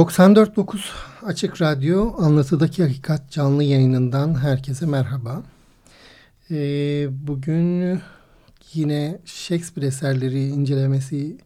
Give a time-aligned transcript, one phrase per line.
[0.00, 0.78] ...94.9
[1.22, 5.42] Açık Radyo Anlatıdaki Hakikat canlı yayınından herkese merhaba.
[6.50, 8.00] Ee, bugün
[8.74, 11.36] yine Shakespeare eserleri incelemesi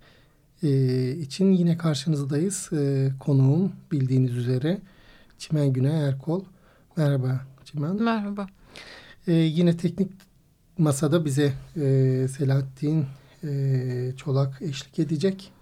[0.62, 2.70] e, için yine karşınızdayız.
[2.72, 4.78] E, konuğum bildiğiniz üzere
[5.38, 6.44] Çimen Güney Erkol.
[6.96, 8.02] Merhaba Çimen.
[8.02, 8.46] Merhaba.
[9.26, 10.10] E, yine teknik
[10.78, 13.06] masada bize e, Selahattin
[13.44, 15.52] e, Çolak eşlik edecek.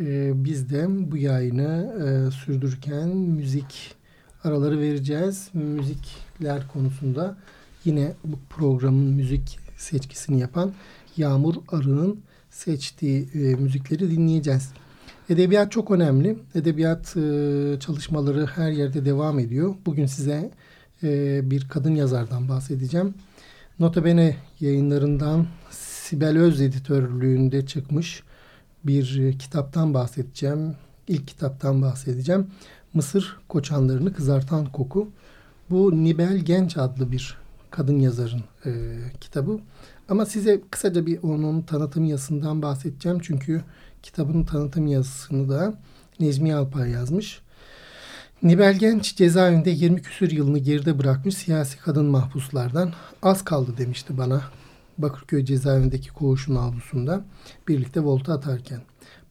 [0.00, 3.94] E, biz de bu yayını e, sürdürürken müzik
[4.44, 5.48] araları vereceğiz.
[5.52, 7.36] Müzikler konusunda
[7.84, 10.72] yine bu programın müzik seçkisini yapan
[11.16, 14.72] Yağmur Arı'nın seçtiği e, müzikleri dinleyeceğiz.
[15.30, 16.38] Edebiyat çok önemli.
[16.54, 19.74] Edebiyat e, çalışmaları her yerde devam ediyor.
[19.86, 20.50] Bugün size
[21.02, 23.14] e, bir kadın yazardan bahsedeceğim.
[23.78, 28.22] Notabene yayınlarından Sibel Öz editörlüğünde çıkmış
[28.84, 30.74] bir e, kitaptan bahsedeceğim.
[31.08, 32.46] İlk kitaptan bahsedeceğim.
[32.94, 35.08] Mısır koçanlarını kızartan koku.
[35.70, 37.36] Bu Nibel Genç adlı bir
[37.70, 38.70] kadın yazarın e,
[39.20, 39.58] kitabı.
[40.08, 43.18] Ama size kısaca bir onun tanıtım yazısından bahsedeceğim.
[43.22, 43.62] Çünkü
[44.02, 45.74] kitabın tanıtım yazısını da
[46.20, 47.40] Necmi Alpay yazmış.
[48.42, 54.42] Nibel Genç cezaevinde 20 küsür yılını geride bırakmış siyasi kadın mahpuslardan az kaldı demişti bana.
[54.98, 57.24] Bakırköy cezaevindeki koğuşun avlusunda
[57.68, 58.80] birlikte volta atarken.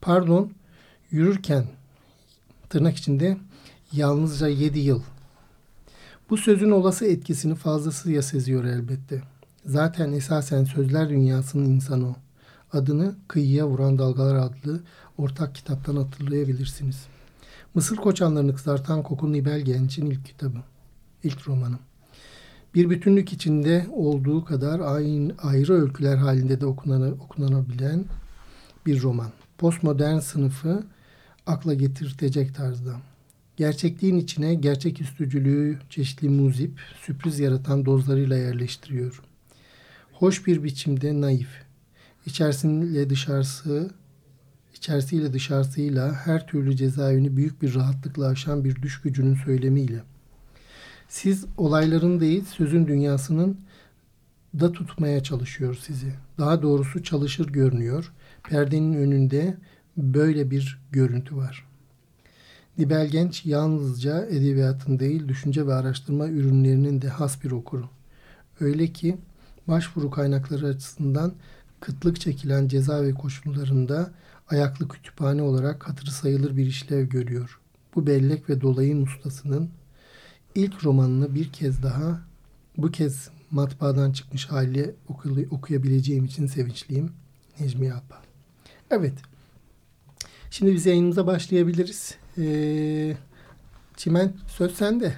[0.00, 0.52] Pardon
[1.10, 1.64] yürürken
[2.68, 3.36] tırnak içinde
[3.92, 5.02] yalnızca 7 yıl.
[6.30, 9.22] Bu sözün olası etkisini fazlasıyla seziyor elbette.
[9.64, 12.16] Zaten esasen sözler dünyasının insanı o.
[12.72, 14.80] Adını Kıyıya Vuran Dalgalar adlı
[15.18, 17.06] ortak kitaptan hatırlayabilirsiniz.
[17.74, 20.58] Mısır koçanlarını kızartan Kokun Nibel Genç'in ilk kitabı.
[21.24, 21.78] ilk romanı.
[22.78, 28.04] Bir bütünlük içinde olduğu kadar aynı, ayrı öyküler halinde de okunan, okunanabilen
[28.86, 29.32] bir roman.
[29.58, 30.82] Postmodern sınıfı
[31.46, 32.96] akla getirtecek tarzda.
[33.56, 39.22] Gerçekliğin içine gerçek üstücülüğü çeşitli muzip, sürpriz yaratan dozlarıyla yerleştiriyor
[40.12, 41.48] hoş bir biçimde naif.
[42.26, 43.90] İçerisiyle dışarısı,
[44.74, 50.02] içerisiyle dışarısıyla her türlü cezaevini büyük bir rahatlıkla aşan bir düş gücünün söylemiyle.
[51.08, 53.58] Siz olayların değil, sözün dünyasının
[54.60, 56.12] da tutmaya çalışıyor sizi.
[56.38, 58.12] Daha doğrusu çalışır görünüyor.
[58.42, 59.56] Perdenin önünde
[59.96, 61.66] böyle bir görüntü var.
[62.78, 67.88] Dibel Genç yalnızca edebiyatın değil, düşünce ve araştırma ürünlerinin de has bir okuru.
[68.60, 69.16] Öyle ki
[69.68, 71.32] başvuru kaynakları açısından
[71.80, 74.10] kıtlık çekilen cezaevi koşullarında
[74.48, 77.60] ayaklı kütüphane olarak hatırı sayılır bir işlev görüyor.
[77.94, 79.70] Bu bellek ve dolayın ustasının
[80.54, 82.20] ilk romanını bir kez daha
[82.76, 84.94] bu kez matbaadan çıkmış haliyle
[85.50, 87.12] okuyabileceğim için sevinçliyim.
[87.60, 88.22] Necmi Alpa.
[88.90, 89.14] Evet.
[90.50, 92.14] Şimdi biz yayınımıza başlayabiliriz.
[92.38, 93.16] Ee,
[93.96, 95.14] Çimen söz sende.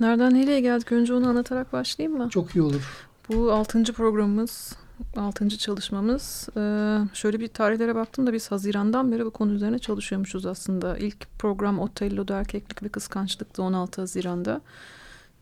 [0.00, 0.92] Nereden nereye geldik?
[0.92, 2.28] Önce onu anlatarak başlayayım mı?
[2.30, 3.08] Çok iyi olur.
[3.28, 4.72] Bu altıncı programımız,
[5.16, 6.48] altıncı çalışmamız.
[6.56, 10.98] Ee, şöyle bir tarihlere baktım da biz Haziran'dan beri bu konu üzerine çalışıyormuşuz aslında.
[10.98, 14.60] İlk program Otello'da erkeklik ve kıskançlıktı 16 Haziran'da.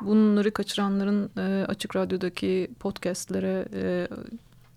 [0.01, 4.09] Bunları kaçıranların e, Açık Radyo'daki podcastlere e,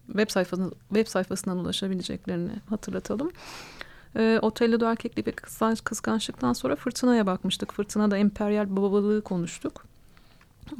[0.07, 3.31] web, sayfasına, web sayfasından ulaşabileceklerini hatırlatalım.
[4.15, 7.73] E, Otello'da erkeklik ve kıskanç, kıskançlıktan sonra Fırtına'ya bakmıştık.
[7.73, 9.88] Fırtına'da emperyal babalığı konuştuk.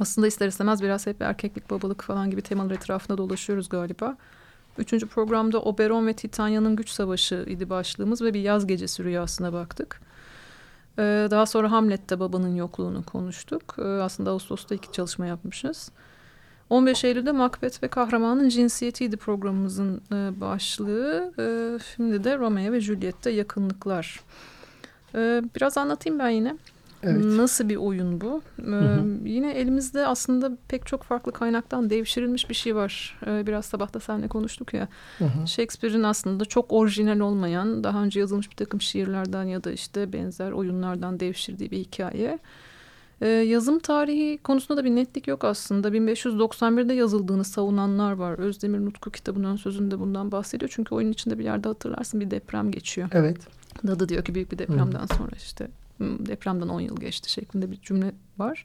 [0.00, 4.16] Aslında ister istemez biraz hep erkeklik, babalık falan gibi temalar etrafında dolaşıyoruz galiba.
[4.78, 10.00] Üçüncü programda Oberon ve Titanya'nın güç savaşı idi başlığımız ve bir yaz gecesi rüyasına baktık.
[10.98, 13.76] Ee, daha sonra Hamlet'te babanın yokluğunu konuştuk.
[13.78, 15.90] Ee, aslında Ağustos'ta iki çalışma yapmışız.
[16.70, 21.32] 15 Eylül'de Macbeth ve kahramanın cinsiyetiydi programımızın e, başlığı.
[21.38, 21.44] E,
[21.96, 24.20] şimdi de Romeo ve Juliet'te yakınlıklar.
[25.14, 26.56] E, biraz anlatayım ben yine.
[27.02, 27.24] Evet.
[27.24, 28.42] Nasıl bir oyun bu?
[28.58, 29.04] Ee, hı hı.
[29.24, 33.18] Yine elimizde aslında pek çok farklı kaynaktan devşirilmiş bir şey var.
[33.26, 34.88] Ee, biraz sabah da seninle konuştuk ya.
[35.46, 40.52] Shakespeare'in aslında çok orijinal olmayan, daha önce yazılmış bir takım şiirlerden ya da işte benzer
[40.52, 42.38] oyunlardan devşirdiği bir hikaye.
[43.20, 45.88] Ee, yazım tarihi konusunda da bir netlik yok aslında.
[45.88, 48.38] 1591'de yazıldığını savunanlar var.
[48.38, 50.70] Özdemir Nutku kitabının sözünde bundan bahsediyor.
[50.74, 53.08] Çünkü oyunun içinde bir yerde hatırlarsın bir deprem geçiyor.
[53.12, 53.36] Evet.
[53.86, 55.68] Dadı diyor ki büyük bir depremden sonra işte
[56.00, 58.64] depremden 10 yıl geçti şeklinde bir cümle var.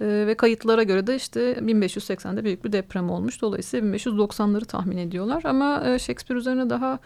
[0.00, 3.42] Ee, ve kayıtlara göre de işte 1580'de büyük bir deprem olmuş.
[3.42, 5.42] Dolayısıyla 1590'ları tahmin ediyorlar.
[5.44, 6.98] Ama e, Shakespeare üzerine daha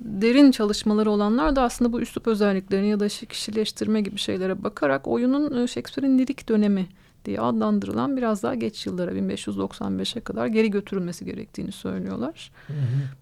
[0.00, 5.62] derin çalışmaları olanlar da aslında bu üslup özelliklerini ya da kişileştirme gibi şeylere bakarak oyunun
[5.62, 6.86] e, Shakespeare'in lirik dönemi
[7.24, 12.52] diye adlandırılan biraz daha geç yıllara 1595'e kadar geri götürülmesi gerektiğini söylüyorlar.
[12.66, 12.76] Hı hı.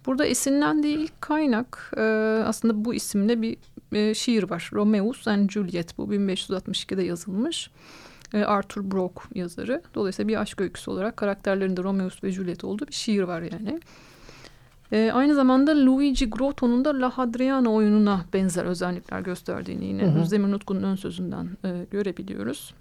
[0.07, 2.03] Burada esinlendiği ilk kaynak e,
[2.47, 3.57] aslında bu isimle bir
[3.93, 4.71] e, şiir var.
[4.73, 7.71] Romeus and Juliet bu 1562'de yazılmış.
[8.35, 9.83] Arthur Brock yazarı.
[9.95, 13.81] Dolayısıyla bir aşk öyküsü olarak karakterlerinde Romeus ve Juliet olduğu bir şiir var yani.
[14.93, 20.51] E, aynı zamanda Luigi Grotto'nun da La Hadriana oyununa benzer özellikler gösterdiğini yine hı Özdemir
[20.51, 22.75] Nutku'nun ön sözünden e, görebiliyoruz.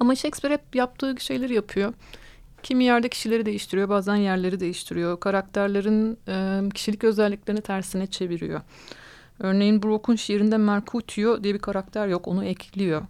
[0.00, 1.92] Ama Shakespeare hep yaptığı şeyleri yapıyor.
[2.62, 5.20] Kimi yerde kişileri değiştiriyor, bazen yerleri değiştiriyor.
[5.20, 8.60] Karakterlerin e, kişilik özelliklerini tersine çeviriyor.
[9.38, 13.02] Örneğin Brock'un şiirinde Mercutio diye bir karakter yok, onu ekliyor.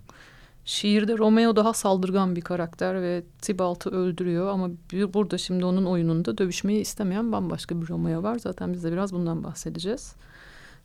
[0.65, 6.39] Şiirde Romeo daha saldırgan bir karakter ve Tibalt'ı öldürüyor ama bir, burada şimdi onun oyununda
[6.39, 8.39] dövüşmeyi istemeyen bambaşka bir Romeo var.
[8.39, 10.15] Zaten biz de biraz bundan bahsedeceğiz.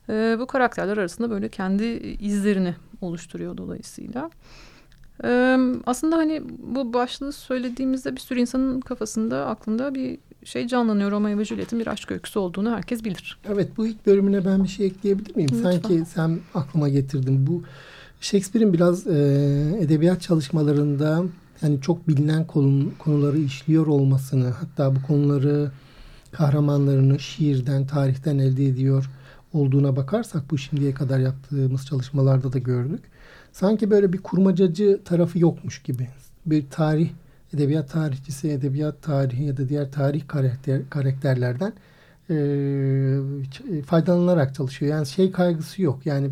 [0.08, 1.84] Ee, bu karakterler arasında böyle kendi
[2.20, 4.30] izlerini oluşturuyor dolayısıyla.
[5.24, 11.10] Ee, aslında hani bu başlığı söylediğimizde bir sürü insanın kafasında aklında bir şey canlanıyor.
[11.10, 13.38] Romeo ve Juliet'in bir aşk öyküsü olduğunu herkes bilir.
[13.48, 15.50] Evet bu ilk bölümüne ben bir şey ekleyebilir miyim?
[15.52, 15.70] Lütfen.
[15.72, 17.62] Sanki sen aklıma getirdin bu
[18.20, 19.12] Shakespeare'in biraz e,
[19.80, 21.22] edebiyat çalışmalarında
[21.62, 25.70] yani çok bilinen konu, konuları işliyor olmasını hatta bu konuları
[26.32, 29.10] kahramanlarını şiirden, tarihten elde ediyor
[29.52, 33.04] olduğuna bakarsak bu şimdiye kadar yaptığımız çalışmalarda da gördük.
[33.52, 36.08] Sanki böyle bir kurmacacı tarafı yokmuş gibi.
[36.46, 37.10] Bir tarih,
[37.54, 41.72] edebiyat tarihçisi, edebiyat tarihi ya da diğer tarih karakter, karakterlerden
[42.30, 44.92] e, faydalanarak çalışıyor.
[44.92, 46.06] Yani şey kaygısı yok.
[46.06, 46.30] Yani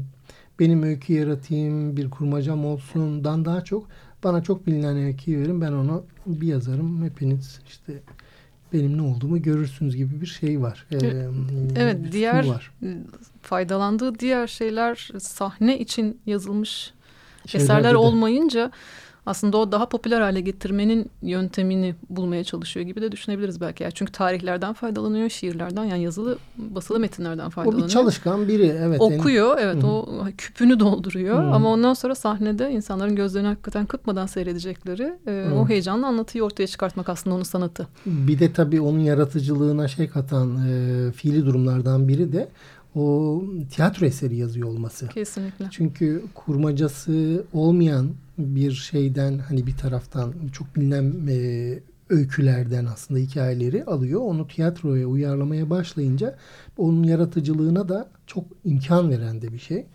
[0.61, 3.89] benim öykü yaratayım, bir kurmacam olsundan daha çok
[4.25, 5.61] bana çok bilinen öyküyü verin.
[5.61, 7.05] Ben onu bir yazarım.
[7.05, 7.93] Hepiniz işte
[8.73, 10.87] benim ne olduğumu görürsünüz gibi bir şey var.
[10.93, 10.97] Ee,
[11.77, 12.73] evet, diğer var.
[13.43, 16.93] faydalandığı diğer şeyler sahne için yazılmış
[17.47, 17.97] Şeylerde eserler de.
[17.97, 18.71] olmayınca
[19.27, 23.83] aslında o daha popüler hale getirmenin yöntemini bulmaya çalışıyor gibi de düşünebiliriz belki.
[23.83, 27.85] Yani çünkü tarihlerden faydalanıyor, şiirlerden yani yazılı basılı metinlerden faydalanıyor.
[27.85, 29.01] O bir çalışkan biri evet.
[29.01, 29.91] Okuyor evet Hı-hı.
[29.91, 31.55] o küpünü dolduruyor Hı-hı.
[31.55, 37.09] ama ondan sonra sahnede insanların gözlerini hakikaten kırpmadan seyredecekleri e, o heyecanlı anlatıyı ortaya çıkartmak
[37.09, 37.87] aslında onun sanatı.
[38.07, 42.49] Bir de tabii onun yaratıcılığına şey katan e, fiili durumlardan biri de
[42.99, 45.09] o tiyatro eseri yazıyor olması.
[45.09, 45.67] Kesinlikle.
[45.71, 51.79] Çünkü kurmacası olmayan bir şeyden hani bir taraftan çok bilinen e,
[52.11, 54.21] öykülerden aslında hikayeleri alıyor.
[54.21, 56.37] Onu tiyatroya uyarlamaya başlayınca
[56.77, 59.87] onun yaratıcılığına da çok imkan veren de bir şey.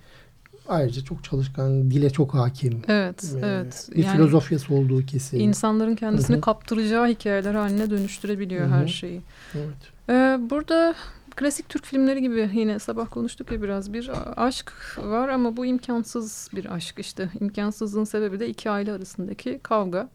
[0.68, 2.82] Ayrıca çok çalışkan, dile çok hakim.
[2.88, 3.90] Evet, ee, evet.
[3.96, 5.40] Bir yani, filozofyası olduğu kesin.
[5.40, 6.42] İnsanların kendisini Hı-hı.
[6.42, 8.74] kaptıracağı hikayeler haline dönüştürebiliyor Hı-hı.
[8.76, 9.22] her şeyi.
[9.56, 10.10] Evet.
[10.10, 10.96] Ee, burada
[11.36, 16.50] klasik Türk filmleri gibi yine sabah konuştuk ya biraz bir aşk var ama bu imkansız
[16.56, 17.30] bir aşk işte.
[17.42, 20.10] imkansızlığın sebebi de iki aile arasındaki kavga.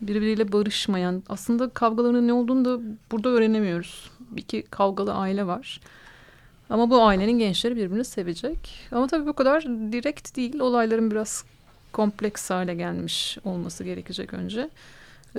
[0.00, 2.80] Birbiriyle barışmayan aslında kavgaların ne olduğunu da
[3.12, 4.10] burada öğrenemiyoruz.
[4.36, 5.80] İki kavgalı aile var.
[6.70, 8.88] Ama bu ailenin gençleri birbirini sevecek.
[8.92, 10.60] Ama tabii bu kadar direkt değil.
[10.60, 11.44] Olayların biraz
[11.92, 14.70] kompleks hale gelmiş olması gerekecek önce.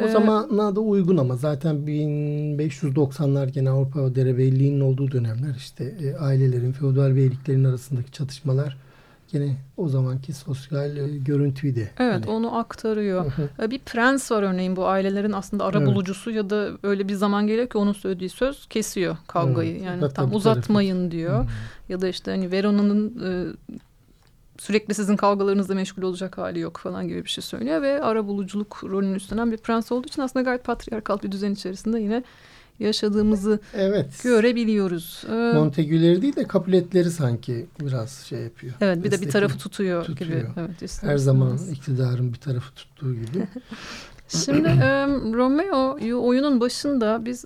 [0.02, 6.16] O ee, zamana da uygun ama zaten 1590'lar gene Avrupa derebeyliğinin olduğu dönemler işte e,
[6.16, 8.78] ailelerin, feodal beyliklerin arasındaki çatışmalar
[9.32, 11.90] gene o zamanki sosyal e, görüntüyü de.
[12.00, 12.30] Evet hani.
[12.30, 13.26] onu aktarıyor.
[13.62, 15.88] E, bir prens var örneğin bu ailelerin aslında ara evet.
[15.88, 19.72] bulucusu ya da öyle bir zaman geliyor ki onun söylediği söz kesiyor kavgayı.
[19.72, 19.86] Evet.
[19.86, 21.12] Yani Hatta tam uzatmayın tarafı.
[21.12, 21.44] diyor.
[21.44, 21.48] Hı.
[21.90, 23.54] Ya da işte hani Verona'nın e,
[24.58, 28.84] sürekli sizin kavgalarınızla meşgul olacak hali yok falan gibi bir şey söylüyor ve ara buluculuk
[28.84, 32.24] rolünü üstlenen bir prens olduğu için aslında gayet patriarkal bir düzen içerisinde yine
[32.80, 34.24] yaşadığımızı evet.
[34.24, 35.24] görebiliyoruz.
[35.30, 38.74] Ee, Montegüleri değil de kapuletleri sanki biraz şey yapıyor.
[38.82, 40.32] Evet bir de bir tarafı tutuyor, tutuyor.
[40.32, 40.50] gibi.
[40.58, 43.48] Evet, Her zaman iktidarın bir tarafı tuttuğu gibi.
[44.28, 45.98] Şimdi e, Romeo
[46.28, 47.46] oyunun başında biz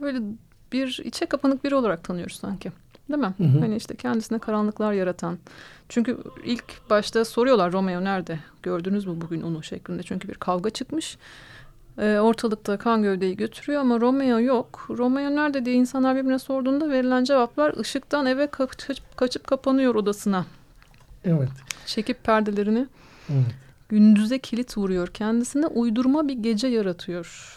[0.00, 0.18] böyle
[0.72, 2.72] bir içe kapanık biri olarak tanıyoruz sanki.
[3.08, 3.34] Değil mi?
[3.36, 3.60] Hı hı.
[3.60, 5.38] Hani işte kendisine karanlıklar yaratan.
[5.88, 8.38] Çünkü ilk başta soruyorlar Romeo nerede?
[8.62, 10.02] Gördünüz mü bugün onu şeklinde.
[10.02, 11.18] Çünkü bir kavga çıkmış.
[11.98, 14.86] E, ortalıkta kan gövdeyi götürüyor ama Romeo yok.
[14.90, 20.46] Romeo nerede diye insanlar birbirine sorduğunda verilen cevaplar ışıktan eve kaçıp, kaçıp kapanıyor odasına.
[21.24, 21.50] Evet.
[21.86, 22.86] Çekip perdelerini
[23.28, 23.54] evet.
[23.88, 25.08] gündüze kilit vuruyor.
[25.08, 27.56] Kendisine uydurma bir gece yaratıyor.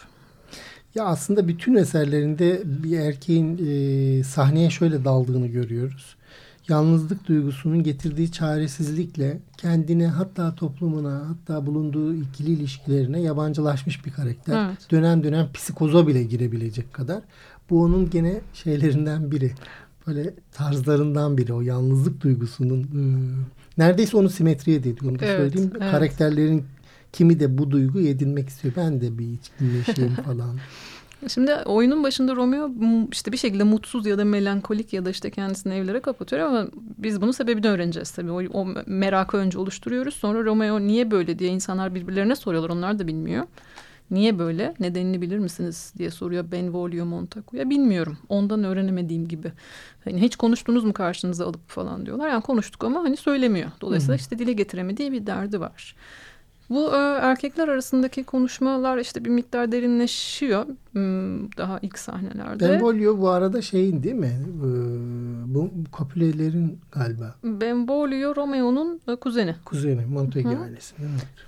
[0.94, 6.16] Ya aslında bütün eserlerinde bir erkeğin e, sahneye şöyle daldığını görüyoruz.
[6.70, 14.68] Yalnızlık duygusunun getirdiği çaresizlikle kendine hatta toplumuna hatta bulunduğu ikili ilişkilerine yabancılaşmış bir karakter.
[14.68, 14.90] Evet.
[14.90, 17.22] Dönem dönem psikoza bile girebilecek kadar.
[17.70, 19.52] Bu onun gene şeylerinden biri.
[20.06, 22.82] Böyle tarzlarından biri o yalnızlık duygusunun.
[22.82, 23.02] E,
[23.78, 25.08] neredeyse onu simetriye dedi.
[25.08, 25.70] Onu da Evet, söyleyeyim.
[25.80, 25.90] evet.
[25.90, 26.64] Karakterlerin
[27.12, 28.74] kimi de bu duyguyu edinmek istiyor.
[28.76, 30.56] Ben de bir içkinleşeyim falan.
[31.28, 32.70] Şimdi oyunun başında Romeo
[33.12, 36.66] işte bir şekilde mutsuz ya da melankolik ya da işte kendisini evlere kapatıyor ama
[36.98, 38.30] biz bunun sebebini öğreneceğiz tabii.
[38.30, 40.14] O, o merakı önce oluşturuyoruz.
[40.14, 42.70] Sonra Romeo niye böyle diye insanlar birbirlerine soruyorlar.
[42.70, 43.46] Onlar da bilmiyor.
[44.10, 44.74] Niye böyle?
[44.80, 47.70] Nedenini bilir misiniz diye soruyor Benvolio Montagu'ya.
[47.70, 48.18] Bilmiyorum.
[48.28, 49.52] Ondan öğrenemediğim gibi.
[50.04, 52.28] Hani hiç konuştunuz mu karşınıza alıp falan diyorlar.
[52.28, 53.70] Yani konuştuk ama hani söylemiyor.
[53.80, 54.20] Dolayısıyla hı.
[54.20, 55.96] işte dile getiremediği bir derdi var.
[56.70, 62.68] Bu e, erkekler arasındaki konuşmalar işte bir miktar derinleşiyor hmm, daha ilk sahnelerde.
[62.68, 64.26] Benvolio bu arada şeyin değil mi?
[64.26, 69.56] Ee, bu Capulet'lerin galiba Benvolio Romeo'nun e, kuzeni.
[69.64, 70.94] kuzeni Montague ailesi.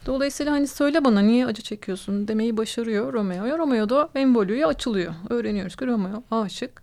[0.07, 3.59] Dolayısıyla hani söyle bana niye acı çekiyorsun demeyi başarıyor Romeo'ya.
[3.59, 5.15] Romeo da Benvolio'ya açılıyor.
[5.31, 6.83] Öğreniyoruz ki Romeo aşık.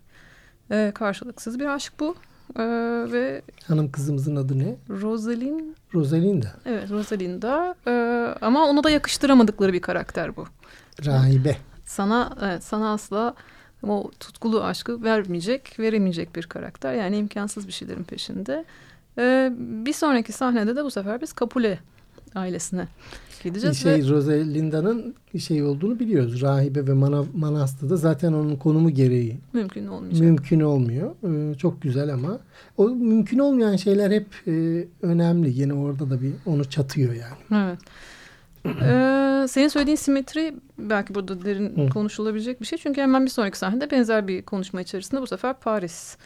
[0.72, 2.15] E, karşılıksız bir aşk bu.
[2.56, 2.63] E,
[3.12, 4.75] ve Hanım kızımızın adı ne?
[4.89, 5.62] Rosalind
[5.94, 6.48] Rosalinda.
[6.65, 7.91] evet Rosalinda e,
[8.41, 10.46] ama ona da yakıştıramadıkları bir karakter bu.
[11.06, 11.58] Rahibe.
[11.86, 13.36] sana evet, sana asla
[13.88, 16.94] o tutkulu aşkı vermeyecek, veremeyecek bir karakter.
[16.94, 18.65] Yani imkansız bir şeylerin peşinde.
[19.18, 21.79] Ee, bir sonraki sahnede de bu sefer biz Capule
[22.36, 22.88] ailesine
[23.43, 23.77] gideceğiz.
[23.77, 26.41] Şey ve Rosalinda'nın şey olduğunu biliyoruz.
[26.41, 30.21] Rahibe ve mana, manastırda zaten onun konumu gereği mümkün olmayacak.
[30.21, 31.12] mümkün olmuyor.
[31.24, 32.39] Ee, çok güzel ama
[32.77, 35.59] o mümkün olmayan şeyler hep e, önemli.
[35.59, 37.65] Yine orada da bir onu çatıyor yani.
[37.65, 37.79] Evet.
[38.65, 41.89] Ee, senin söylediğin simetri belki burada derin Hı.
[41.89, 42.77] konuşulabilecek bir şey.
[42.77, 46.17] Çünkü hemen bir sonraki sahnede benzer bir konuşma içerisinde bu sefer Paris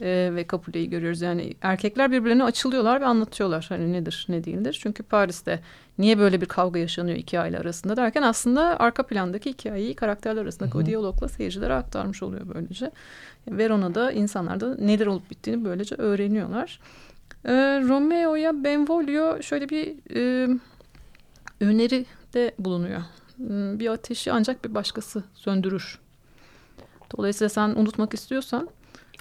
[0.00, 1.20] e, ve Capulet'i görüyoruz.
[1.22, 4.78] Yani erkekler birbirlerine açılıyorlar ve anlatıyorlar hani nedir ne değildir.
[4.82, 5.60] Çünkü Paris'te
[5.98, 10.74] niye böyle bir kavga yaşanıyor iki aile arasında derken aslında arka plandaki hikayeyi karakterler arasındaki
[10.74, 12.90] Hı o diyalogla seyircilere aktarmış oluyor böylece.
[13.48, 16.80] Verona'da insanlar da neler olup bittiğini böylece öğreniyorlar.
[17.44, 17.52] Ee,
[17.88, 20.48] Romeo'ya Benvolio şöyle bir e,
[21.60, 23.00] öneride bulunuyor.
[23.36, 25.98] Hmm, Bir ateşi ancak bir başkası söndürür.
[27.16, 28.68] Dolayısıyla sen unutmak istiyorsan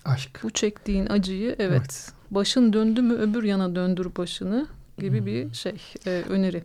[0.05, 0.39] Aşk.
[0.43, 2.11] bu çektiğin acıyı evet, Evet.
[2.31, 4.67] başın döndü mü öbür yana döndür başını
[4.97, 6.63] gibi bir şey e, öneri.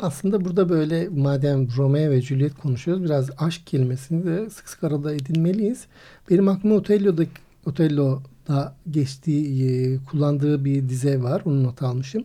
[0.00, 5.14] Aslında burada böyle madem Romeo ve Juliet konuşuyoruz biraz aşk kelimesini de sık sık arada
[5.14, 5.86] edinmeliyiz.
[6.30, 7.22] Benim aklıma Otello'da
[7.66, 11.42] Otello'da geçtiği e, kullandığı bir dize var.
[11.44, 12.24] Onu not almışım.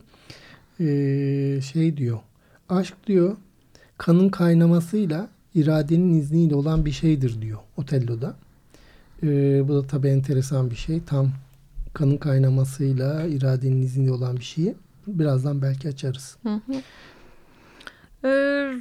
[0.79, 0.85] E,
[1.73, 2.19] şey diyor.
[2.69, 3.37] Aşk diyor
[3.97, 8.35] kanın kaynamasıyla iradenin izniyle olan bir şeydir diyor Otello'da.
[9.25, 11.01] E, bu da tabii enteresan bir şey.
[11.03, 11.29] Tam
[11.93, 14.75] kanın kaynamasıyla iradenin izniyle olan bir şeyi.
[15.07, 16.37] Birazdan belki açarız.
[16.43, 16.73] Hı hı.
[18.23, 18.79] Ee,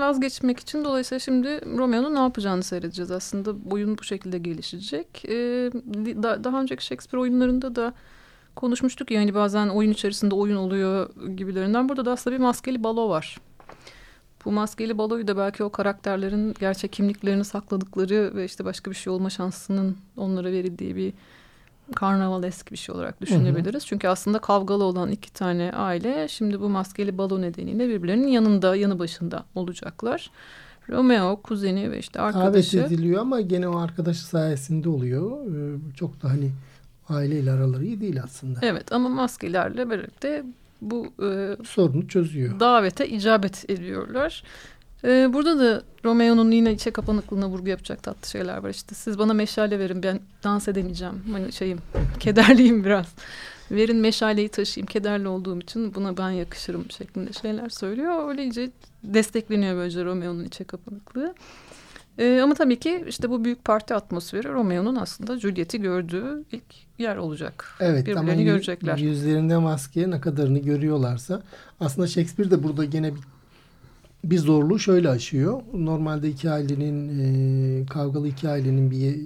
[0.00, 3.10] vazgeçmek için dolayısıyla şimdi Romeo'nun ne yapacağını seyredeceğiz.
[3.10, 5.24] Aslında oyun bu şekilde gelişecek.
[5.24, 5.34] Ee,
[6.22, 7.94] da- daha önceki Shakespeare oyunlarında da
[8.56, 11.88] konuşmuştuk ya hani bazen oyun içerisinde oyun oluyor gibilerinden.
[11.88, 13.38] Burada da aslında bir maskeli balo var.
[14.46, 19.12] Bu maskeli baloyu da belki o karakterlerin gerçek kimliklerini sakladıkları ve işte başka bir şey
[19.12, 21.12] olma şansının onlara verildiği bir
[21.94, 23.86] karnavalesk bir şey olarak düşünebiliriz.
[23.86, 28.98] Çünkü aslında kavgalı olan iki tane aile şimdi bu maskeli balo nedeniyle birbirlerinin yanında, yanı
[28.98, 30.30] başında olacaklar.
[30.88, 32.78] Romeo, kuzeni ve işte Davet arkadaşı.
[32.78, 35.46] ediliyor ama gene o arkadaşı sayesinde oluyor.
[35.46, 36.50] Ee, çok da hani
[37.08, 38.58] aileyle araları iyi değil aslında.
[38.62, 40.44] Evet ama maskelerle birlikte
[40.82, 42.60] bu e, Sorunu çözüyor.
[42.60, 44.42] davete icabet ediyorlar.
[45.04, 48.70] Ee, burada da Romeo'nun yine içe kapanıklığına vurgu yapacak tatlı şeyler var.
[48.70, 51.22] İşte siz bana meşale verin ben dans edemeyeceğim.
[51.32, 51.78] Hani şeyim
[52.20, 53.06] kederliyim biraz.
[53.70, 58.28] Verin meşaleyi taşıyayım kederli olduğum için buna ben yakışırım şeklinde şeyler söylüyor.
[58.28, 58.70] Öylece
[59.04, 61.34] destekleniyor böylece Romeo'nun içe kapanıklığı.
[62.18, 66.62] Ee, ama tabii ki işte bu büyük parti atmosferi Romeo'nun aslında Juliet'i gördüğü ilk
[66.98, 67.64] yer olacak.
[67.80, 68.98] Evet ama Birbirlerini görecekler.
[68.98, 71.42] yüzlerinde maske ne kadarını görüyorlarsa
[71.80, 73.20] aslında Shakespeare de burada gene bir,
[74.24, 75.62] bir zorluğu şöyle aşıyor.
[75.74, 77.18] Normalde iki ailenin
[77.82, 79.20] e, kavgalı iki ailenin bir ye-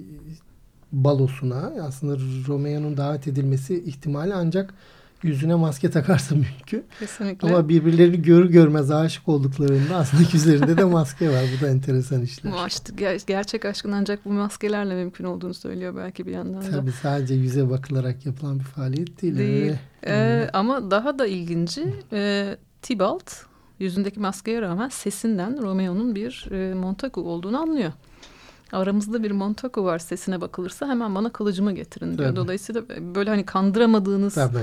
[0.91, 2.17] balosuna aslında
[2.47, 4.73] Romeo'nun davet edilmesi ihtimali ancak
[5.23, 6.83] yüzüne maske takarsa mümkün.
[6.99, 7.47] Kesinlikle.
[7.47, 11.43] Ama birbirlerini görür görmez aşık olduklarında aslında yüzlerinde de maske var.
[11.57, 12.53] Bu da enteresan işler.
[12.53, 16.69] Bu aşk, ger- gerçek aşkın ancak bu maskelerle mümkün olduğunu söylüyor belki bir yandan da.
[16.69, 19.37] Tabii sadece yüze bakılarak yapılan bir faaliyet değil.
[19.37, 19.61] Değil.
[19.61, 19.79] Öyle.
[20.07, 23.31] Ee, ama daha da ilginci e, Tybalt
[23.79, 27.91] yüzündeki maskeye rağmen sesinden Romeo'nun bir e, Montagu olduğunu anlıyor.
[28.71, 32.29] Aramızda bir Montagu var sesine bakılırsa hemen bana kılıcımı getirin diyor.
[32.29, 32.35] Tabii.
[32.35, 32.81] Dolayısıyla
[33.15, 34.57] böyle hani kandıramadığınız Tabii.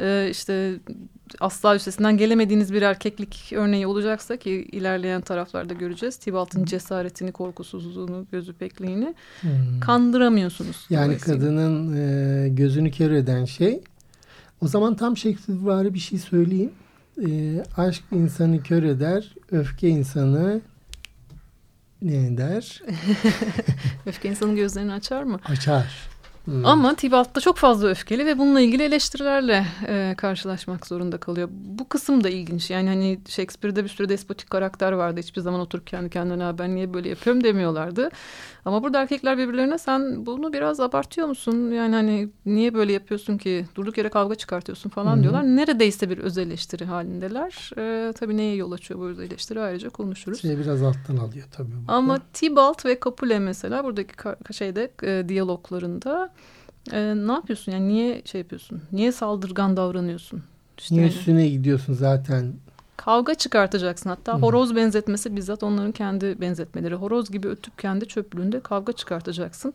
[0.00, 0.74] e, işte
[1.40, 6.16] asla üstesinden gelemediğiniz bir erkeklik örneği olacaksa ki ilerleyen taraflarda göreceğiz.
[6.16, 9.50] Tibalt'ın cesaretini, korkusuzluğunu, gözü pekliğini Hmm.
[9.80, 10.86] kandıramıyorsunuz.
[10.90, 13.80] Yani kadının e, gözünü kör eden şey.
[14.60, 16.70] O zaman tam Shakespeare'vari bir şey söyleyeyim.
[17.26, 20.60] E, aşk insanı kör eder, öfke insanı
[22.04, 22.82] ne eder?
[24.06, 25.40] Öfke insanın gözlerini açar mı?
[25.44, 26.13] Açar.
[26.44, 26.66] Hmm.
[26.66, 31.48] Ama Tybalt da çok fazla öfkeli ve bununla ilgili eleştirilerle e, karşılaşmak zorunda kalıyor.
[31.52, 32.70] Bu kısım da ilginç.
[32.70, 35.20] Yani hani Shakespeare'de bir sürü despotik karakter vardı.
[35.20, 38.08] Hiçbir zaman oturup kendi kendine "Ha, ben niye böyle yapıyorum demiyorlardı.
[38.64, 41.70] Ama burada erkekler birbirlerine sen bunu biraz abartıyor musun?
[41.70, 43.66] Yani hani niye böyle yapıyorsun ki?
[43.74, 45.22] Durduk yere kavga çıkartıyorsun falan hı.
[45.22, 45.42] diyorlar.
[45.42, 47.70] Neredeyse bir öz eleştiri halindeler.
[47.78, 50.40] E, tabii neye yol açıyor bu öz eleştiri ayrıca konuşuruz.
[50.40, 51.68] şey biraz alttan alıyor tabii.
[51.80, 51.92] burada.
[51.92, 54.14] Ama Tybalt ve Capulet mesela buradaki
[54.52, 56.33] şeyde e, diyaloglarında
[56.92, 57.72] e, ne yapıyorsun?
[57.72, 58.82] Yani niye şey yapıyorsun?
[58.92, 60.42] Niye saldırgan davranıyorsun?
[60.78, 62.52] İşte Niye yani üstüne gidiyorsun zaten?
[62.96, 64.10] kavga çıkartacaksın.
[64.10, 64.36] Hatta Hı.
[64.38, 66.94] horoz benzetmesi bizzat onların kendi benzetmeleri.
[66.94, 69.74] Horoz gibi ötüp kendi çöplüğünde kavga çıkartacaksın.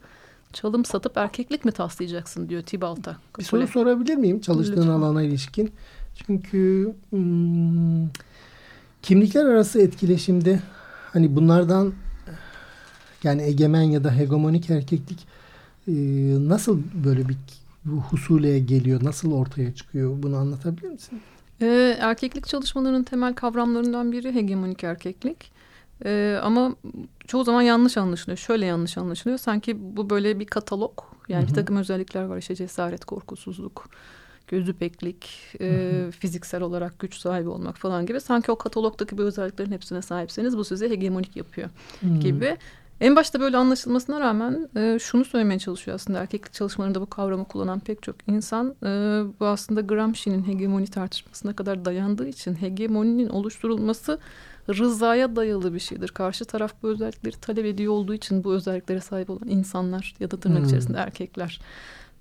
[0.54, 3.18] Çalım satıp erkeklik mi taslayacaksın diyor Tybalt'a.
[3.40, 4.92] Bir soru sorabilir miyim çalıştığın Lütfen.
[4.92, 5.72] alana ilişkin?
[6.16, 8.08] Çünkü hmm,
[9.02, 10.60] kimlikler arası etkileşimde
[11.14, 11.94] hani bunlardan
[13.24, 15.28] yani egemen ya da hegemonik erkeklik
[15.88, 15.94] e,
[16.50, 17.38] nasıl böyle bir
[17.86, 19.04] bu husuleye geliyor?
[19.04, 20.24] Nasıl ortaya çıkıyor?
[20.24, 21.22] Bunu anlatabilir misin?
[21.62, 25.52] Ee, erkeklik çalışmalarının temel kavramlarından biri hegemonik erkeklik.
[26.06, 26.76] Ee, ama
[27.28, 28.38] çoğu zaman yanlış anlaşılıyor.
[28.38, 29.38] Şöyle yanlış anlaşılıyor.
[29.38, 31.00] Sanki bu böyle bir katalog.
[31.30, 31.50] Yani Hı hı.
[31.50, 32.38] bir takım özellikler var.
[32.38, 33.90] İşte cesaret, korkusuzluk,
[34.48, 35.30] gözü peklik,
[35.62, 38.22] e, fiziksel olarak güç sahibi olmak falan gibi.
[38.22, 41.70] Sanki o katalogdaki bu özelliklerin hepsine sahipseniz bu sizi hegemonik yapıyor
[42.00, 42.20] Hmm.
[42.20, 42.58] gibi.
[43.02, 47.80] En başta böyle anlaşılmasına rağmen e, şunu söylemeye çalışıyor aslında erkeklik çalışmalarında bu kavramı kullanan
[47.80, 48.88] pek çok insan e,
[49.40, 54.20] bu aslında Gramsci'nin hegemoni tartışmasına kadar dayandığı için hegemoninin oluşturulması
[54.70, 56.08] rızaya dayalı bir şeydir.
[56.10, 60.40] Karşı taraf bu özellikleri talep ediyor olduğu için bu özelliklere sahip olan insanlar ya da
[60.40, 60.66] tırnak Hmm.
[60.66, 61.62] içerisinde erkekler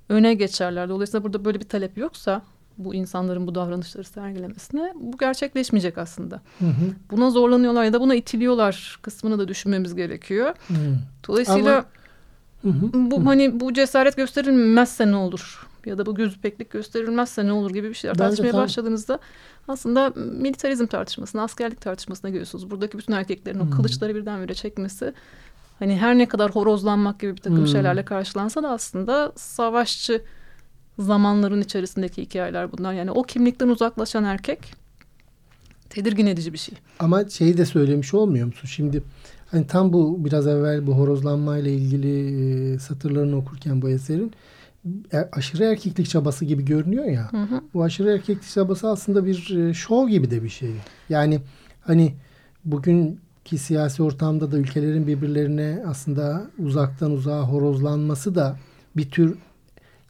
[0.09, 0.88] öne geçerler.
[0.88, 2.42] Dolayısıyla burada böyle bir talep yoksa
[2.78, 6.40] bu insanların bu davranışları sergilemesine bu gerçekleşmeyecek aslında.
[6.58, 6.70] Hı hı.
[7.10, 10.54] Buna zorlanıyorlar ya da buna itiliyorlar kısmını da düşünmemiz gerekiyor.
[10.68, 10.74] Hı.
[11.28, 11.84] Dolayısıyla
[12.62, 12.90] Hı hı.
[13.10, 15.68] bu hani bu cesaret gösterilmezse ne olur?
[15.86, 19.18] Ya da bu gözüpeklik gösterilmezse ne olur gibi bir şeyler Bence tartışmaya tam- başladığınızda
[19.68, 22.70] aslında militarizm tartışmasına, askerlik tartışmasına geliyorsunuz.
[22.70, 23.68] Buradaki bütün erkeklerin Hmm.
[23.68, 25.12] o kılıçları birdenbire çekmesi
[25.78, 27.66] hani her ne kadar horozlanmak gibi bir takım Hmm.
[27.66, 30.22] şeylerle karşılansa da aslında savaşçı
[30.98, 32.92] zamanların içerisindeki hikayeler bunlar.
[32.92, 34.74] Yani o kimlikten uzaklaşan erkek
[35.90, 36.74] tedirgin edici bir şey.
[36.98, 38.68] Ama şeyi de söylemiş olmuyor musun?
[38.68, 39.02] Şimdi
[39.46, 44.32] hani tam bu biraz evvel bu horozlanmayla ilgili e, satırlarını okurken bu eserin
[45.12, 47.32] e, aşırı erkeklik çabası gibi görünüyor ya.
[47.32, 47.61] Hı hı.
[47.74, 50.70] Bu aşırı erkeklik çabası aslında bir e, şov gibi de bir şey.
[51.08, 51.40] Yani
[51.80, 52.14] hani
[52.64, 58.56] bugünkü siyasi ortamda da ülkelerin birbirlerine aslında uzaktan uzağa horozlanması da
[58.96, 59.38] bir tür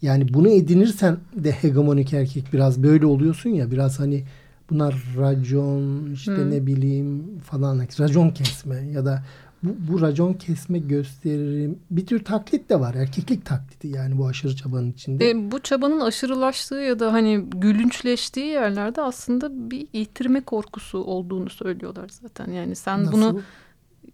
[0.02, 4.24] yani bunu edinirsen de hegemonik erkek biraz böyle oluyorsun ya biraz hani
[4.70, 6.50] bunlar racon işte Hı.
[6.50, 9.22] ne bileyim falan racon kesme ya da
[9.62, 14.56] bu, bu racon kesme gösterim bir tür taklit de var erkeklik taklidi yani bu aşırı
[14.56, 15.30] çabanın içinde.
[15.30, 22.08] E, bu çabanın aşırılaştığı ya da hani gülünçleştiği yerlerde aslında bir yitirme korkusu olduğunu söylüyorlar
[22.22, 22.52] zaten.
[22.52, 23.12] Yani sen Nasıl?
[23.12, 23.40] bunu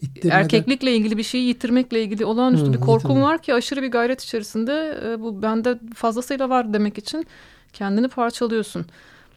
[0.03, 3.23] İttirmeden- erkeklikle ilgili bir şeyi yitirmekle ilgili olağanüstü Hı, bir yitirme.
[3.23, 7.27] var ki aşırı bir gayret içerisinde e, bu bende fazlasıyla var demek için
[7.73, 8.87] kendini parçalıyorsun.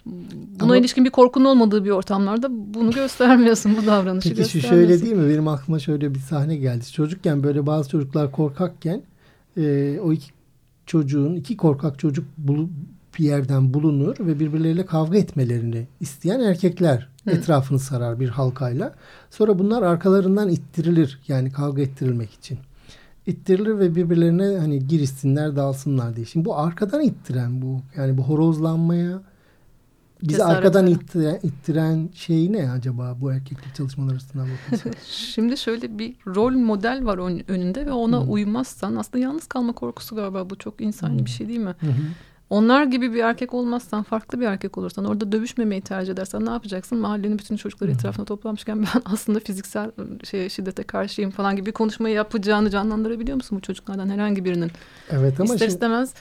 [0.05, 4.69] Buna Ama- ilişkin bir korkun olmadığı bir ortamlarda bunu göstermiyorsun bu davranışı Peki göstermiyorsun.
[4.87, 5.29] şöyle değil mi?
[5.29, 6.91] Benim aklıma şöyle bir sahne geldi.
[6.91, 9.01] Çocukken böyle bazı çocuklar korkakken
[9.57, 10.25] e, o iki
[10.85, 12.25] çocuğun iki korkak çocuk
[13.17, 17.31] bir yerden bulunur ve birbirleriyle kavga etmelerini isteyen erkekler Hı.
[17.31, 18.93] etrafını sarar bir halkayla.
[19.31, 22.57] Sonra bunlar arkalarından ittirilir yani kavga ettirilmek için.
[23.25, 26.25] İttirilir ve birbirlerine hani girişsinler dağılsınlar diye.
[26.25, 29.21] Şimdi bu arkadan ittiren bu yani bu horozlanmaya
[30.21, 34.91] bizi Cesaret arkadan ittiren, ittiren şey ne acaba bu erkeklik çalışmaları açısından bakınca?
[35.05, 38.21] Şimdi şöyle bir rol model var ön- önünde ve ona Hı.
[38.21, 41.25] uymazsan aslında yalnız kalma korkusu galiba bu çok insani Hı.
[41.25, 41.75] bir şey değil mi?
[41.79, 41.87] Hı.
[42.49, 46.97] Onlar gibi bir erkek olmazsan, farklı bir erkek olursan, orada dövüşmemeyi tercih edersen ne yapacaksın?
[46.97, 49.91] Mahallenin bütün çocukları etrafına toplamışken ben aslında fiziksel
[50.23, 54.71] şey, şiddete karşıyım falan gibi bir konuşmayı yapacağını canlandırabiliyor musun bu çocuklardan herhangi birinin?
[55.09, 55.73] Evet ama İster şimdi...
[55.73, 56.13] istemez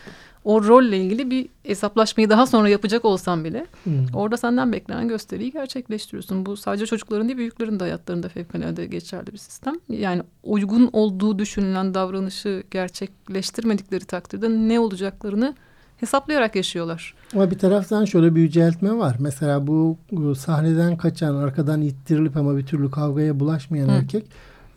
[0.46, 4.06] o rolle ilgili bir hesaplaşmayı daha sonra yapacak olsam bile hmm.
[4.14, 6.46] orada senden beklenen gösteriyi gerçekleştiriyorsun.
[6.46, 9.74] Bu sadece çocukların değil büyüklerin de hayatlarında fevkalade geçerli bir sistem.
[9.88, 15.54] Yani uygun olduğu düşünülen davranışı gerçekleştirmedikleri takdirde ne olacaklarını
[15.96, 17.14] hesaplayarak yaşıyorlar.
[17.34, 19.16] Ama bir taraftan şöyle bir yüceltme var.
[19.18, 19.98] Mesela bu
[20.38, 23.92] sahneden kaçan, arkadan ittirilip ama bir türlü kavgaya bulaşmayan Hı.
[23.92, 24.26] erkek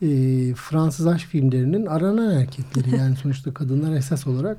[0.02, 0.08] e,
[0.54, 2.96] Fransız aşk filmlerinin aranan erkekleri.
[2.98, 4.58] Yani sonuçta kadınlar esas olarak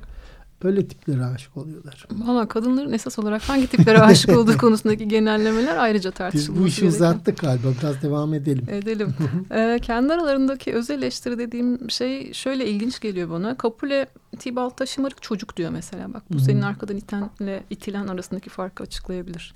[0.63, 2.07] Böyle tiplere aşık oluyorlar.
[2.11, 6.85] Valla kadınların esas olarak hangi tiplere aşık olduğu konusundaki genellemeler ayrıca tartışılması Biz bu işi
[6.85, 7.67] uzattık galiba.
[7.81, 8.65] Biraz devam edelim.
[8.69, 9.13] Edelim.
[9.51, 13.57] ee, kendi aralarındaki öz eleştiri dediğim şey şöyle ilginç geliyor bana.
[13.57, 14.07] Kapule
[14.39, 16.13] Tibalt'a şımarık çocuk diyor mesela.
[16.13, 19.53] Bak bu senin arkadan itenle itilen arasındaki farkı açıklayabilir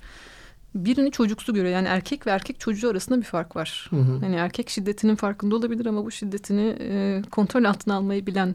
[0.84, 1.74] birini çocuksu görüyor.
[1.74, 3.86] Yani erkek ve erkek çocuğu arasında bir fark var.
[3.90, 4.18] Hı hı.
[4.20, 8.54] Hani erkek şiddetinin farkında olabilir ama bu şiddetini e, kontrol altına almayı bilen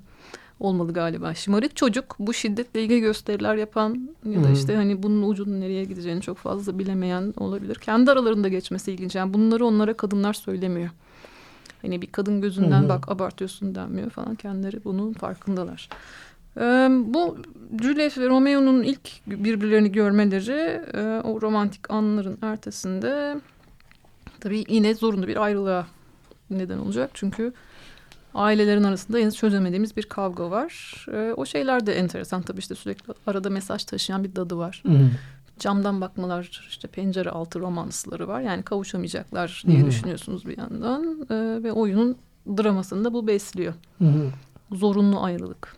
[0.62, 1.34] olmalı galiba.
[1.34, 6.22] Şımarık çocuk bu şiddetle ilgili gösteriler yapan ya da işte hani bunun ucunun nereye gideceğini
[6.22, 7.76] çok fazla bilemeyen olabilir.
[7.76, 9.16] Kendi aralarında geçmesi ilginç.
[9.16, 10.90] Yani bunları onlara kadınlar söylemiyor.
[11.82, 12.90] Hani bir kadın gözünden Hı-hı.
[12.90, 14.36] bak abartıyorsun denmiyor falan.
[14.36, 15.90] Kendileri bunun farkındalar.
[16.58, 17.38] Ee, bu
[17.82, 23.42] Juliet ve Romeo'nun ilk birbirlerini görmeleri e, o romantik anların ertesinde
[24.40, 25.88] tabii yine zorunlu bir ayrılığa
[26.50, 27.12] neden olacak.
[27.14, 27.54] Çünkü
[28.36, 31.06] ailelerin arasında henüz çözemediğimiz bir kavga var.
[31.14, 34.84] E, o şeyler de enteresan tabii işte sürekli arada mesaj taşıyan bir dadı var.
[34.86, 35.10] Hı.
[35.60, 38.42] Camdan bakmalar, işte pencere altı romansları var.
[38.42, 39.86] Yani kavuşamayacaklar diye Hı.
[39.86, 41.28] düşünüyorsunuz bir yandan.
[41.30, 42.18] E, ve oyunun
[42.48, 43.74] dramasını da bu besliyor.
[43.98, 44.32] Hı.
[44.72, 45.76] Zorunlu ayrılık.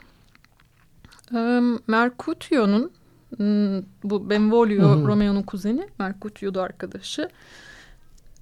[1.36, 2.92] E, Mercutio'nun
[3.38, 7.30] hmm, bu Benvolio Romeo'nun kuzeni, Mercutio da arkadaşı.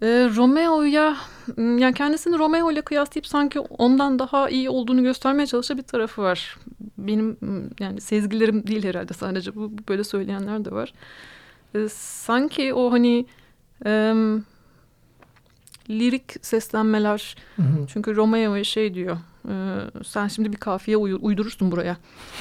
[0.02, 1.18] E, Romeo'ya
[1.58, 6.58] yani kendisini Romeo ile kıyaslayıp sanki ondan daha iyi olduğunu göstermeye çalışan bir tarafı var.
[6.98, 7.38] Benim
[7.80, 10.94] yani sezgilerim değil herhalde sadece bu böyle söyleyenler de var.
[11.76, 13.26] E, sanki o hani
[13.86, 14.14] e,
[15.90, 17.88] lirik seslenmeler hı hı.
[17.88, 19.18] çünkü Romeo şey diyor
[19.50, 19.54] e,
[20.04, 21.98] sen şimdi bir kafiye uydurursun buraya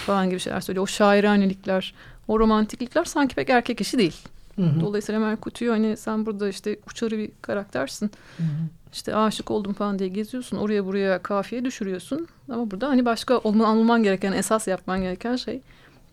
[0.07, 0.83] falan gibi şeyler söylüyor.
[0.83, 1.95] O şairanelikler,
[2.29, 4.17] o romantiklikler sanki pek erkek işi değil.
[4.61, 4.81] Hı hı.
[4.81, 8.11] Dolayısıyla Merkutio hani sen burada işte uçarı bir karaktersin.
[8.37, 8.47] Hı hı.
[8.93, 10.57] İşte aşık oldum falan diye geziyorsun.
[10.57, 12.27] Oraya buraya kafiye düşürüyorsun.
[12.49, 15.61] Ama burada hani başka olman, alman gereken, esas yapman gereken şey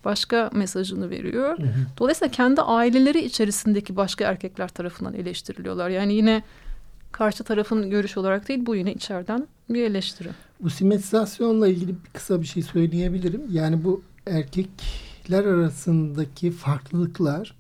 [0.06, 1.60] başka mesajını veriyor.
[1.60, 1.70] Hı hı.
[1.98, 5.90] Dolayısıyla kendi aileleri içerisindeki başka erkekler tarafından eleştiriliyorlar.
[5.90, 6.44] Yani yine
[7.12, 10.30] karşı tarafın görüş olarak değil bu yine içeriden bir eleştiri.
[10.60, 13.42] Bu simetrizasyonla ilgili bir kısa bir şey söyleyebilirim.
[13.52, 17.57] Yani bu erkekler arasındaki farklılıklar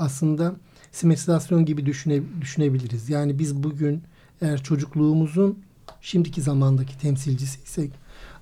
[0.00, 0.54] aslında
[0.92, 3.10] simetrizasyon gibi düşüne, düşünebiliriz.
[3.10, 4.02] Yani biz bugün
[4.40, 5.58] eğer çocukluğumuzun
[6.00, 7.90] şimdiki zamandaki temsilcisiysek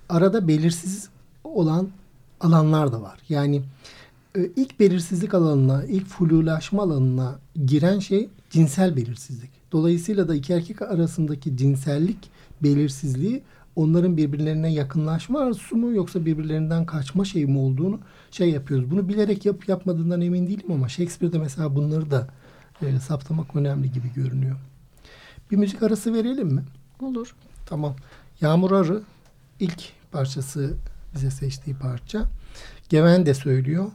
[0.08, 1.08] arada belirsiz
[1.44, 1.88] olan
[2.40, 3.18] alanlar da var.
[3.28, 3.62] Yani
[4.36, 9.50] e, ilk belirsizlik alanına, ilk flulaşma alanına giren şey cinsel belirsizlik.
[9.72, 12.30] Dolayısıyla da iki erkek arasındaki cinsellik
[12.62, 13.42] belirsizliği
[13.78, 18.90] onların birbirlerine yakınlaşma arzusu mu yoksa birbirlerinden kaçma şey mi olduğunu şey yapıyoruz.
[18.90, 22.28] Bunu bilerek yap yapmadığından emin değilim ama Shakespeare'de mesela bunları da
[22.82, 24.56] e, saptamak önemli gibi görünüyor.
[25.50, 26.64] Bir müzik arası verelim mi?
[27.00, 27.34] Olur.
[27.66, 27.96] Tamam.
[28.40, 29.02] Yağmur Arı
[29.60, 30.74] ilk parçası
[31.14, 32.24] bize seçtiği parça.
[32.88, 33.86] Geven de söylüyor.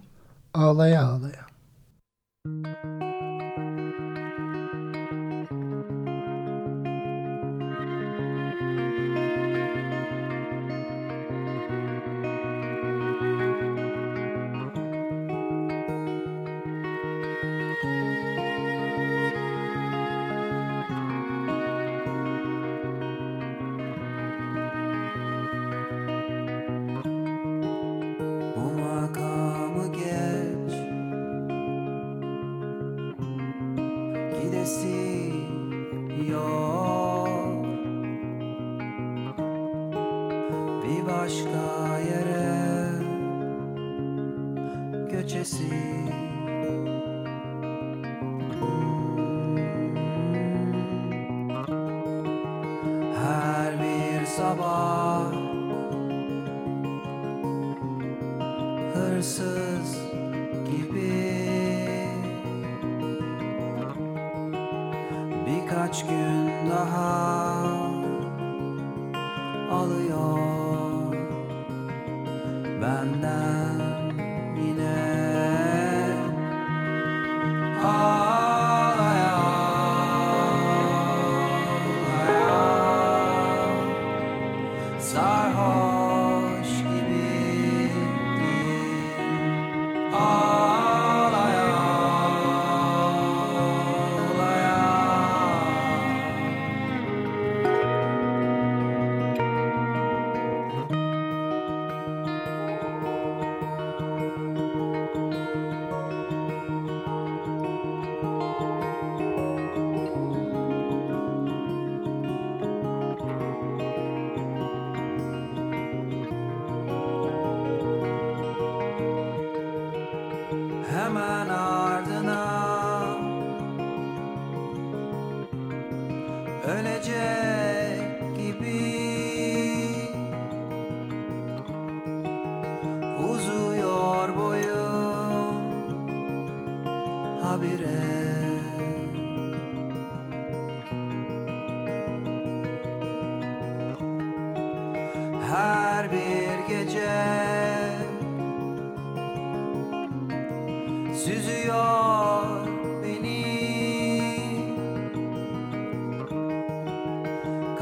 [0.53, 1.45] Ağlaya ağlaya.
[2.45, 2.92] Müzik
[54.37, 55.02] benden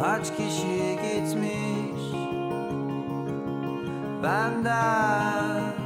[0.02, 2.02] Kaç kişi gitmiş
[4.24, 5.81] benden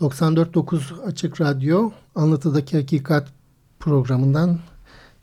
[0.00, 1.90] ...94.9 Açık Radyo...
[2.14, 3.28] ...Anlatıdaki Hakikat
[3.80, 4.58] programından...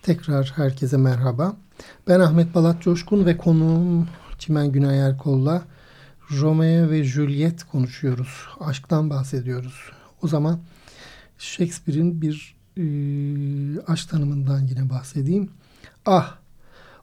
[0.01, 1.55] ...tekrar herkese merhaba.
[2.07, 4.07] Ben Ahmet Balat Coşkun ve konuğum
[4.39, 5.61] Çimen Günay Erkol'la...
[6.31, 8.47] ...Romeo ve Juliet konuşuyoruz.
[8.59, 9.91] Aşktan bahsediyoruz.
[10.21, 10.59] O zaman
[11.37, 12.83] Shakespeare'in bir e,
[13.87, 15.51] aşk tanımından yine bahsedeyim.
[16.05, 16.37] Ah,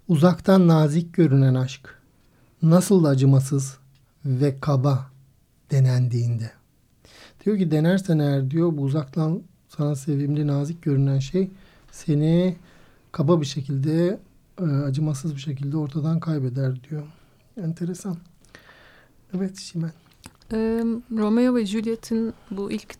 [0.09, 1.95] uzaktan nazik görünen aşk,
[2.63, 3.77] nasıl acımasız
[4.25, 5.11] ve kaba
[5.71, 6.60] denendiğinde.
[7.44, 11.50] Diyor ki denersen eğer diyor bu uzaktan sana sevimli nazik görünen şey
[11.90, 12.57] seni
[13.12, 14.18] kaba bir şekilde
[14.61, 17.03] e, acımasız bir şekilde ortadan kaybeder diyor.
[17.57, 18.16] Enteresan.
[19.37, 19.92] Evet Şimen.
[21.16, 22.94] Romeo ve Juliet'in bu ilk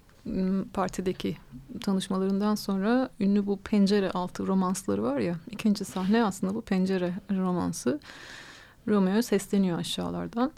[0.73, 1.37] partideki
[1.81, 5.37] tanışmalarından sonra ünlü bu pencere altı romansları var ya.
[5.51, 8.01] ikinci sahne aslında bu pencere romansı.
[8.89, 10.53] Romeo sesleniyor aşağılardan.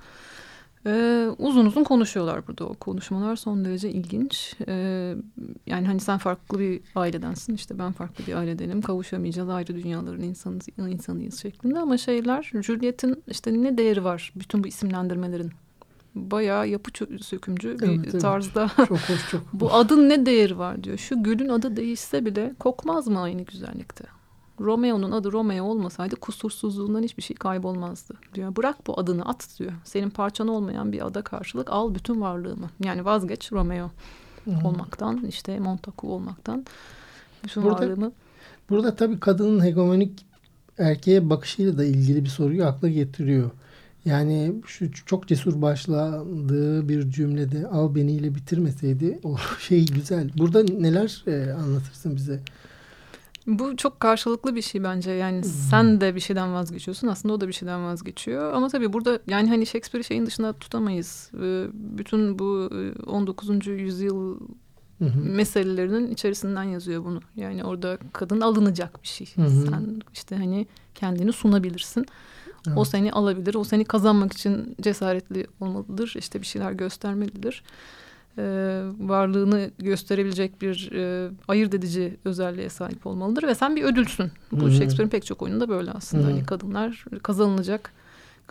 [1.39, 4.55] Uzun uzun konuşuyorlar burada o konuşmalar son derece ilginç.
[4.69, 5.15] Ee,
[5.67, 10.69] yani hani sen farklı bir ailedensin işte ben farklı bir ailedenim kavuşamayacağız ayrı dünyaların insanız,
[10.79, 15.53] insanıyız şeklinde ama şeyler Juliet'in işte ne değeri var bütün bu isimlendirmelerin
[16.15, 16.91] bayağı yapı
[17.21, 18.71] sökümcü bir evet, tarzda.
[18.79, 18.89] Evet.
[18.89, 19.43] Çok hoş çok.
[19.53, 20.99] bu adın ne değeri var diyor.
[20.99, 24.05] Şu gülün adı değişse bile kokmaz mı aynı güzellikte?
[24.63, 28.57] Romeo'nun adı Romeo olmasaydı kusursuzluğundan hiçbir şey kaybolmazdı diyor.
[28.57, 29.73] Bırak bu adını at diyor.
[29.85, 32.71] Senin parçan olmayan bir ada karşılık al bütün varlığımı.
[32.85, 33.91] Yani vazgeç Romeo
[34.45, 34.65] hmm.
[34.65, 36.67] olmaktan işte Montagu olmaktan
[37.45, 38.13] bütün burada, varlığımı.
[38.71, 40.27] Burada tabii kadının hegemonik
[40.79, 43.51] erkeğe bakışıyla da ilgili bir soruyu akla getiriyor.
[44.05, 50.31] Yani şu çok cesur başladığı bir cümlede al beniyle bitirmeseydi o şey güzel.
[50.39, 52.41] Burada neler e, anlatırsın bize?
[53.47, 55.11] Bu çok karşılıklı bir şey bence.
[55.11, 55.51] Yani hmm.
[55.51, 57.09] sen de bir şeyden vazgeçiyorsun.
[57.09, 58.53] Aslında o da bir şeyden vazgeçiyor.
[58.53, 61.31] Ama tabii burada yani hani Shakespeare'i şeyin dışında tutamayız.
[61.73, 62.71] Bütün bu
[63.07, 63.67] 19.
[63.67, 64.41] yüzyıl
[64.99, 65.21] Hı hı.
[65.21, 67.21] meselelerinin içerisinden yazıyor bunu.
[67.37, 69.33] Yani orada kadın alınacak bir şey.
[69.37, 69.67] Hı hı.
[69.67, 72.07] Sen işte hani kendini sunabilirsin.
[72.69, 72.79] Evet.
[72.79, 73.55] O seni alabilir.
[73.55, 76.15] O seni kazanmak için cesaretli olmalıdır.
[76.19, 77.63] İşte bir şeyler göstermelidir.
[78.39, 83.43] Ee, varlığını gösterebilecek bir e, ayırt edici özelliğe sahip olmalıdır.
[83.43, 84.33] Ve sen bir ödülsün.
[84.53, 86.23] Bu Shakespeare'in pek çok oyununda böyle aslında.
[86.23, 86.33] Hı-hı.
[86.33, 87.93] Hani kadınlar kazanılacak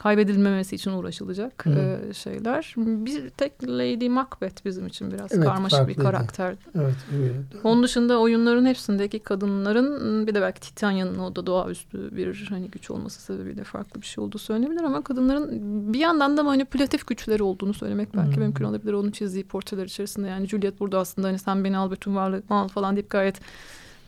[0.01, 2.73] kaybedilmemesi için uğraşılacak e, şeyler.
[2.77, 5.99] Bir tek Lady Macbeth bizim için biraz evet, karmaşık farklıydı.
[5.99, 6.55] bir karakter.
[6.75, 7.35] Evet, evet.
[7.63, 12.91] Onun dışında oyunların hepsindeki kadınların bir de belki Titania'nın o da doğaüstü bir hani güç
[12.91, 15.49] olması sebebiyle farklı bir şey olduğu söylenebilir ama kadınların
[15.93, 18.43] bir yandan da manipülatif güçleri olduğunu söylemek belki hmm.
[18.43, 18.93] mümkün olabilir.
[18.93, 22.67] Onun çizdiği portreler içerisinde yani Juliet burada aslında hani sen beni al bütün varlığı al
[22.67, 23.41] falan deyip gayet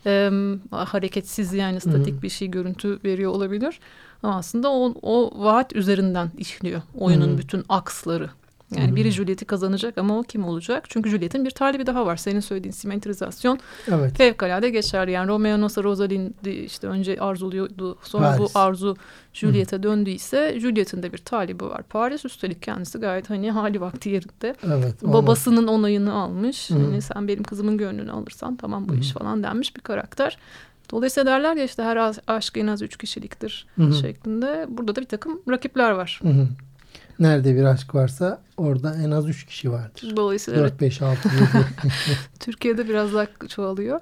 [0.06, 0.30] e,
[0.70, 2.22] hareketsiz yani statik Hı.
[2.22, 3.80] bir şey görüntü veriyor olabilir.
[4.22, 7.38] Ama aslında o, o vaat üzerinden işliyor oyunun Hı.
[7.38, 8.30] bütün aksları.
[8.80, 10.84] Yani biri Juliet'i kazanacak ama o kim olacak?
[10.88, 12.16] Çünkü Juliet'in bir talibi daha var.
[12.16, 13.58] Senin söylediğin simetrizasyon
[13.88, 14.16] Evet.
[14.18, 15.10] fevkalade geçerli.
[15.10, 17.98] Yani Romeo nasıl Rosalind'i işte önce arzuluyordu.
[18.02, 18.54] Sonra Paris.
[18.54, 18.96] bu arzu
[19.32, 21.82] Juliet'e döndüyse Juliet'in de bir talibi var.
[21.82, 24.54] Paris üstelik kendisi gayet hani hali vakti yerinde.
[24.66, 24.94] Evet.
[25.04, 26.70] onu- Babasının onayını almış.
[26.70, 26.74] Hı.
[26.74, 28.98] Hani sen benim kızımın gönlünü alırsan tamam bu Hı.
[28.98, 30.38] iş falan denmiş bir karakter.
[30.90, 34.66] Dolayısıyla derler ya işte her aşk en az üç kişiliktir Hı şeklinde.
[34.68, 36.20] Burada da bir takım rakipler var.
[36.22, 36.28] Hı.
[37.18, 40.12] Nerede bir aşk varsa orada en az üç kişi vardır.
[40.16, 41.66] Dolayısıyla evet, 4, 5, 6, 7.
[42.40, 44.00] Türkiye'de biraz daha çoğalıyor.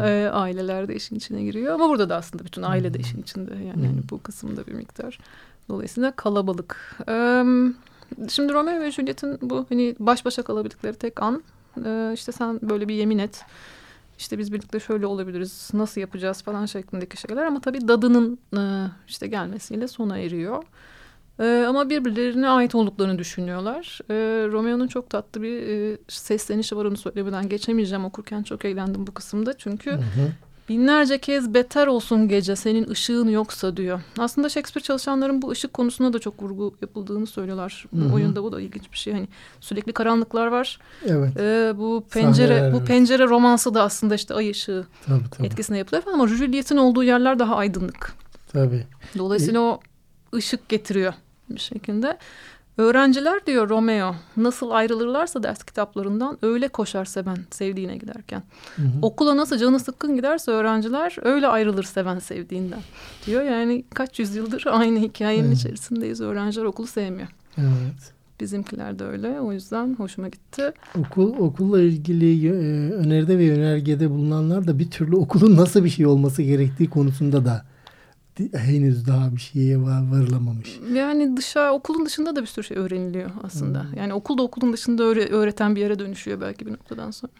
[0.00, 1.74] Ee, aileler de işin içine giriyor.
[1.74, 3.50] Ama burada da aslında bütün aile de işin içinde.
[3.54, 3.82] Yani Hmm.
[3.86, 5.18] hani bu kısımda bir miktar.
[5.68, 6.96] Dolayısıyla kalabalık.
[7.08, 7.44] Ee,
[8.28, 11.42] şimdi Romeo ve Juliet'in bu hani baş başa kalabildikleri tek an.
[11.84, 13.42] Ee, işte sen böyle bir yemin et.
[14.18, 15.70] İşte biz birlikte şöyle olabiliriz.
[15.74, 17.44] Nasıl yapacağız falan şeklindeki şeyler.
[17.44, 18.62] Ama tabii dadının e,
[19.08, 20.62] işte gelmesiyle sona eriyor.
[21.40, 23.98] Ee, ama birbirlerine ait olduklarını düşünüyorlar.
[24.10, 24.14] Ee,
[24.52, 28.04] Romeo'nun çok tatlı bir e, seslenişi var onu söylemeden geçemeyeceğim.
[28.04, 29.58] Okurken çok eğlendim bu kısımda.
[29.58, 30.32] Çünkü Hı hı.
[30.68, 34.00] binlerce kez beter olsun gece senin ışığın yoksa diyor.
[34.18, 37.86] Aslında Shakespeare çalışanların bu ışık konusuna da çok vurgu yapıldığını söylüyorlar.
[37.94, 38.14] Hı hı.
[38.14, 39.12] oyunda bu da ilginç bir şey.
[39.12, 39.28] Hani
[39.60, 40.78] sürekli karanlıklar var.
[41.06, 41.36] Evet.
[41.36, 42.88] Ee, bu pencere Sahneler, bu evet.
[42.88, 45.46] pencere romansı da aslında işte ay ışığı Tabii tabii.
[45.46, 48.12] etkisine yapılıyor falan ama Juliet'in olduğu yerler daha aydınlık.
[48.52, 48.86] tabii.
[49.18, 49.80] Dolayısıyla o
[50.34, 51.14] ışık getiriyor
[51.50, 52.18] bir şekilde.
[52.78, 58.42] Öğrenciler diyor Romeo nasıl ayrılırlarsa ders kitaplarından öyle koşar seven sevdiğine giderken.
[58.76, 58.88] Hı hı.
[59.02, 62.80] Okula nasıl canı sıkkın giderse öğrenciler öyle ayrılır seven sevdiğinden
[63.26, 63.42] diyor.
[63.42, 65.58] Yani kaç yüzyıldır aynı hikayenin Evet.
[65.58, 66.20] içerisindeyiz.
[66.20, 67.28] Öğrenciler okulu sevmiyor.
[67.58, 68.12] Evet.
[68.40, 69.40] Bizimkiler de öyle.
[69.40, 70.72] O yüzden hoşuma gitti.
[70.98, 72.52] Okul okulla ilgili e,
[72.92, 77.64] öneride ve yönergede bulunanlar da bir türlü okulun nasıl bir şey olması gerektiği konusunda da
[78.52, 80.80] henüz daha bir şeye var, varılamamış.
[80.94, 83.82] Yani dışarı okulun dışında da bir sürü şey öğreniliyor aslında.
[83.82, 83.98] Hmm.
[83.98, 87.32] Yani okul da okulun dışında öğre- öğreten bir yere dönüşüyor belki bir noktadan sonra.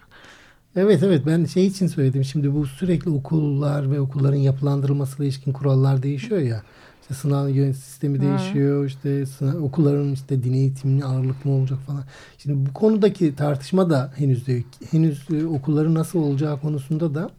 [0.75, 2.23] Evet evet ben şey için söyledim.
[2.23, 6.63] Şimdi bu sürekli okullar ve okulların yapılandırılmasıyla ilişkin kurallar değişiyor ya.
[7.01, 8.85] İşte sınav yönet sistemi değişiyor.
[8.85, 12.03] İşte sınav, okulların işte din eğitimli ağırlık mı olacak falan.
[12.37, 17.29] Şimdi bu konudaki tartışma da henüz de henüz e, okulların nasıl olacağı konusunda da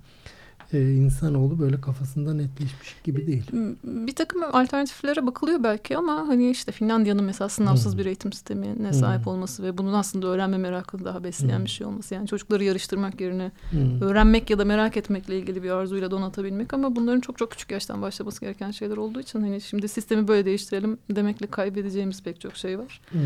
[0.73, 3.45] e, insanoğlu böyle kafasında netleşmiş gibi değil.
[3.85, 7.99] Bir takım alternatiflere bakılıyor belki ama hani işte Finlandiya'nın mesela sınavsız Hmm.
[8.01, 9.33] bir eğitim sistemine sahip Hmm.
[9.33, 11.65] olması ve bunun aslında öğrenme merakını daha besleyen Hmm.
[11.65, 12.15] bir şey olması.
[12.15, 14.01] Yani çocukları yarıştırmak yerine Hmm.
[14.03, 18.03] öğrenmek ya da merak etmekle ilgili bir arzuyla donatabilmek ama bunların çok çok küçük yaştan
[18.03, 22.79] başlaması gereken şeyler olduğu için hani şimdi sistemi böyle değiştirelim demekle kaybedeceğimiz pek çok şey
[22.79, 23.01] var.
[23.11, 23.21] Hmm.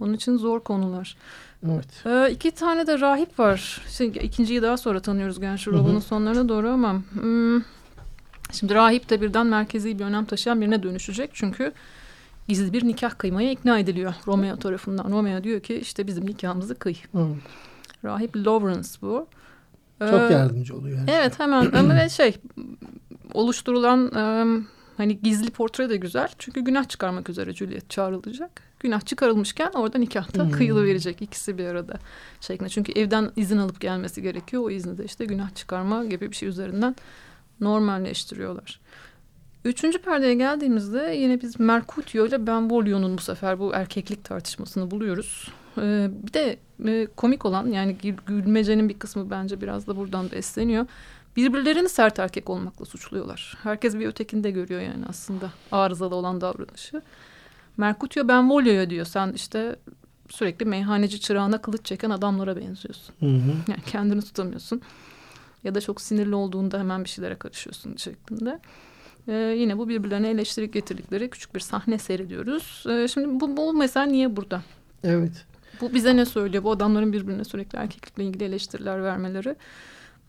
[0.00, 1.16] Onun için zor konular.
[1.66, 2.06] Evet.
[2.06, 3.80] Ee, iki tane de rahip var.
[3.88, 5.74] Şimdi ikinciyi daha sonra tanıyoruz genç Hı hı.
[5.74, 7.62] romanın sonlarına doğru ama hmm,
[8.52, 11.30] şimdi rahip de birden merkezi bir önem taşıyan birine dönüşecek.
[11.32, 11.72] Çünkü
[12.48, 15.10] gizli bir nikah kıymaya ikna ediliyor Romeo tarafından.
[15.10, 16.96] Romeo diyor ki işte bizim nikahımızı kıy.
[17.14, 17.26] Evet.
[18.04, 19.26] Rahip Lawrence bu.
[19.98, 20.98] Çok Ee, yardımcı oluyor.
[20.98, 21.10] Yani.
[21.10, 22.36] Evet hemen ama şey
[23.34, 24.12] oluşturulan
[24.98, 26.28] hani gizli portre de güzel.
[26.38, 28.62] Çünkü günah çıkarmak üzere Juliet çağrılacak.
[28.80, 30.50] Günah çıkarılmışken orada nikahta Hmm.
[30.50, 31.98] kıyılı verecek ikisi bir arada
[32.40, 32.68] şeklinde.
[32.68, 34.62] Çünkü evden izin alıp gelmesi gerekiyor.
[34.62, 36.96] O izni de işte günah çıkarma gibi bir şey üzerinden
[37.60, 38.80] normalleştiriyorlar.
[39.64, 45.48] Üçüncü perdeye geldiğimizde yine biz Mercutio ile Benvolio'nun bu sefer bu erkeklik tartışmasını buluyoruz.
[45.78, 50.30] Ee, bir de e, komik olan yani gül- gülmecenin bir kısmı bence biraz da buradan
[50.30, 50.86] besleniyor.
[51.36, 53.58] Birbirlerini sert erkek olmakla suçluyorlar.
[53.62, 57.02] Herkes bir ötekini de görüyor yani aslında arızalı olan davranışı.
[57.76, 59.76] Mercutio Benvolio'ya diyor sen işte
[60.28, 63.14] sürekli meyhaneci çırağına kılıç çeken adamlara benziyorsun.
[63.20, 63.52] Hı hı.
[63.68, 64.82] Yani kendini tutamıyorsun.
[65.64, 68.60] Ya da çok sinirli olduğunda hemen bir şeylere karışıyorsun şeklinde.
[69.28, 72.84] Ee, yine bu birbirlerine eleştiri getirdikleri küçük bir sahne seyrediyoruz.
[72.88, 74.62] Ee, şimdi bu, bu mesela niye burada?
[75.04, 75.46] Evet.
[75.80, 76.64] Bu bize ne söylüyor?
[76.64, 79.56] Bu adamların birbirine sürekli erkeklikle ilgili eleştiriler vermeleri.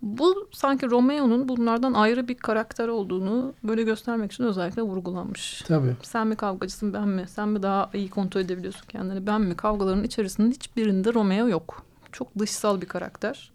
[0.01, 5.63] Bu sanki Romeo'nun bunlardan ayrı bir karakter olduğunu böyle göstermek için özellikle vurgulanmış.
[5.67, 5.95] Tabii.
[6.01, 7.25] Sen mi kavgacısın ben mi?
[7.27, 9.55] Sen mi daha iyi kontrol edebiliyorsun kendini ben mi?
[9.55, 11.83] Kavgaların içerisinde hiçbirinde Romeo yok.
[12.11, 13.51] Çok dışsal bir karakter.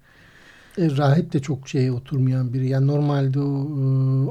[0.78, 2.68] E, rahip de çok şeye oturmayan biri.
[2.68, 3.68] Yani normalde o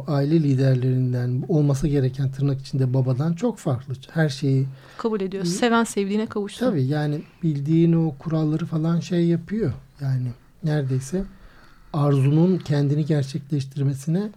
[0.08, 3.94] e, aile liderlerinden olması gereken tırnak içinde babadan çok farklı.
[4.12, 5.44] Her şeyi Kabul ediyor.
[5.44, 5.48] Hı.
[5.48, 6.66] Seven sevdiğine kavuşsun.
[6.70, 9.74] tabii yani bildiğin o kuralları falan şey yapıyor.
[10.02, 10.28] Yani
[10.64, 11.24] neredeyse
[11.94, 14.30] arzunun kendini gerçekleştirmesine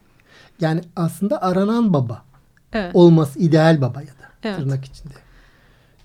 [0.61, 2.23] yani aslında aranan baba
[2.73, 2.91] Evet.
[2.95, 4.57] olması ideal baba ya da Evet.
[4.57, 5.15] tırnak içinde.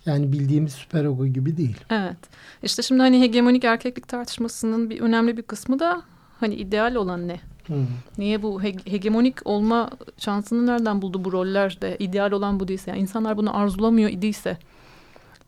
[0.05, 1.77] Yani bildiğimiz süper ego gibi değil.
[1.89, 2.17] Evet.
[2.63, 6.01] İşte şimdi hani hegemonik erkeklik tartışmasının bir önemli bir kısmı da
[6.39, 7.39] hani ideal olan ne?
[7.67, 7.73] Hı.
[8.17, 11.95] Niye bu he- hegemonik olma şansını nereden buldu bu rollerde?
[11.99, 14.57] İdeal olan bu değilse, yani insanlar bunu arzulamıyor idiyse.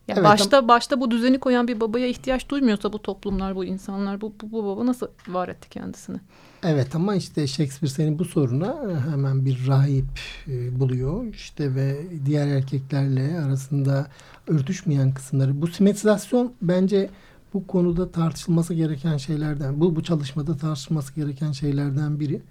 [0.08, 4.22] Ya Evet, başta başta bu düzeni koyan bir babaya ihtiyaç duymuyorsa bu toplumlar, bu insanlar,
[4.22, 6.18] bu, bu, bu baba nasıl var etti kendisini?
[6.64, 10.06] Evet ama işte Shakespeare senin bu soruna e, hemen bir rahip
[10.48, 11.26] e, buluyor.
[11.26, 14.08] İşte ve diğer erkeklerle arasında
[14.48, 15.62] örtüşmeyen kısımları.
[15.62, 17.10] Bu simetrizasyon bence
[17.54, 22.42] bu konuda tartışılması gereken şeylerden, bu bu çalışmada tartışılması gereken şeylerden biri.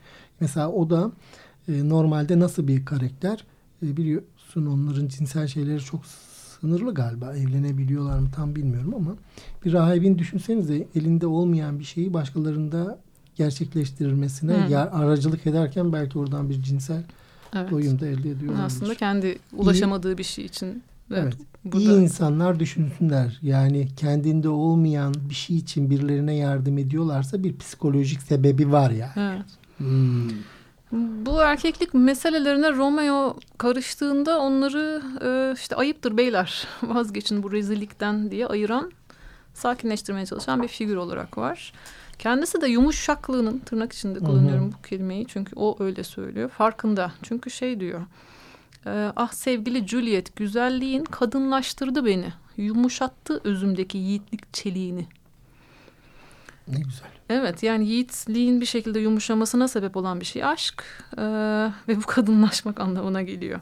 [0.41, 1.13] Mesela o da
[1.69, 3.45] e, normalde nasıl bir karakter?
[3.83, 6.01] E, biliyorsun onların cinsel şeyleri çok
[6.63, 7.37] sınırlı galiba.
[7.37, 9.15] Evlenebiliyorlar mı tam bilmiyorum ama
[9.65, 12.99] bir rahibin düşünsenize elinde olmayan bir şeyi başkalarında
[13.37, 14.73] gerçekleştirilmesine Hı.
[14.73, 17.03] ya- aracılık ederken belki oradan bir cinsel
[17.57, 17.71] Evet.
[17.71, 18.99] doyum da elde ediyor Aslında olabilir.
[18.99, 20.83] kendi ulaşamadığı bir şey için.
[21.15, 21.35] Evet.
[21.65, 23.39] burada- İyi insanlar düşünsünler.
[23.43, 29.13] Yani kendinde olmayan bir şey için birilerine yardım ediyorlarsa bir psikolojik sebebi var yani.
[29.17, 29.45] Evet.
[29.79, 30.29] Hmm.
[30.93, 38.93] Bu erkeklik meselelerine Romeo karıştığında onları e, işte ayıptır beyler vazgeçin bu rezillikten diye ayıran
[39.55, 41.73] sakinleştirmeye çalışan bir figür olarak var.
[42.19, 46.49] Kendisi de yumuşaklığının tırnak içinde kullanıyorum bu kelimeyi çünkü o öyle söylüyor.
[46.49, 48.01] Farkında çünkü şey diyor
[48.87, 55.07] e, ah sevgili Juliet güzelliğin kadınlaştırdı beni yumuşattı özümdeki yiğitlik çeliğini.
[56.69, 57.09] Ne güzel.
[57.29, 60.85] Evet yani yiğitliğin bir şekilde yumuşamasına sebep olan bir şey aşk
[61.19, 61.23] Ee,
[61.89, 63.61] ve bu kadınlaşmak anlamına geliyor.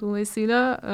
[0.00, 0.92] Dolayısıyla e,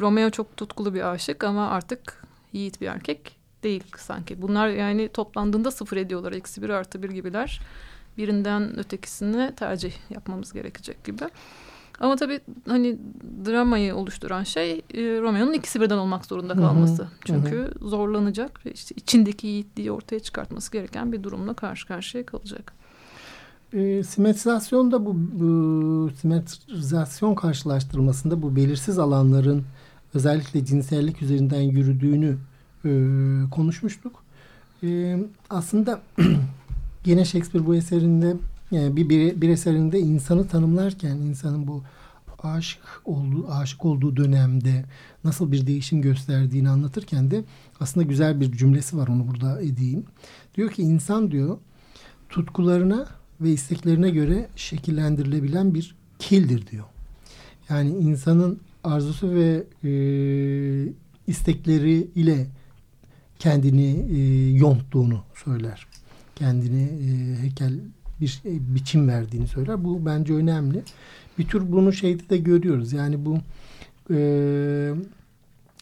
[0.00, 4.42] Romeo çok tutkulu bir aşık ama artık yiğit bir erkek değil sanki.
[4.42, 6.32] Bunlar yani toplandığında sıfır ediyorlar.
[6.32, 7.60] Eksi bir artı bir gibiler.
[8.18, 11.24] Birinden ötekisine tercih yapmamız gerekecek gibi.
[12.00, 12.98] Ama tabii hani
[13.46, 17.02] dramayı oluşturan şey e, Romeo'nun ikisi birden olmak zorunda Hı hı, kalması.
[17.02, 22.72] hı Çünkü zorlanacak ve işte içindeki yiğitliği ortaya çıkartması gereken bir durumla karşı karşıya kalacak.
[23.72, 29.64] E, simetrizasyon da bu, bu simetrizasyon karşılaştırmasında bu belirsiz alanların
[30.14, 32.36] özellikle cinsellik üzerinden yürüdüğünü
[32.84, 32.90] e,
[33.50, 34.22] konuşmuştuk.
[34.82, 35.18] E,
[35.50, 36.00] aslında
[37.04, 38.36] gene Shakespeare bu eserinde
[38.70, 41.82] yani bir, bir, bir eserinde insanı tanımlarken insanın bu
[42.42, 44.84] aşık olduğu aşık olduğu dönemde
[45.24, 47.44] nasıl bir değişim gösterdiğini anlatırken de
[47.80, 50.04] aslında güzel bir cümlesi var onu burada edeyim.
[50.54, 51.58] Diyor ki insan diyor
[52.28, 53.06] tutkularına
[53.40, 56.84] ve isteklerine göre şekillendirilebilen bir kildir diyor.
[57.68, 59.90] Yani insanın arzusu ve e,
[61.26, 62.46] istekleri ile
[63.38, 65.86] kendini e, yonttuğunu söyler.
[66.36, 67.80] Kendini e, heykel
[68.20, 69.84] bir şey, biçim verdiğini söyler.
[69.84, 70.82] Bu bence önemli.
[71.38, 72.92] Bir tür bunu şeyde de görüyoruz.
[72.92, 73.38] Yani bu
[74.10, 74.18] e,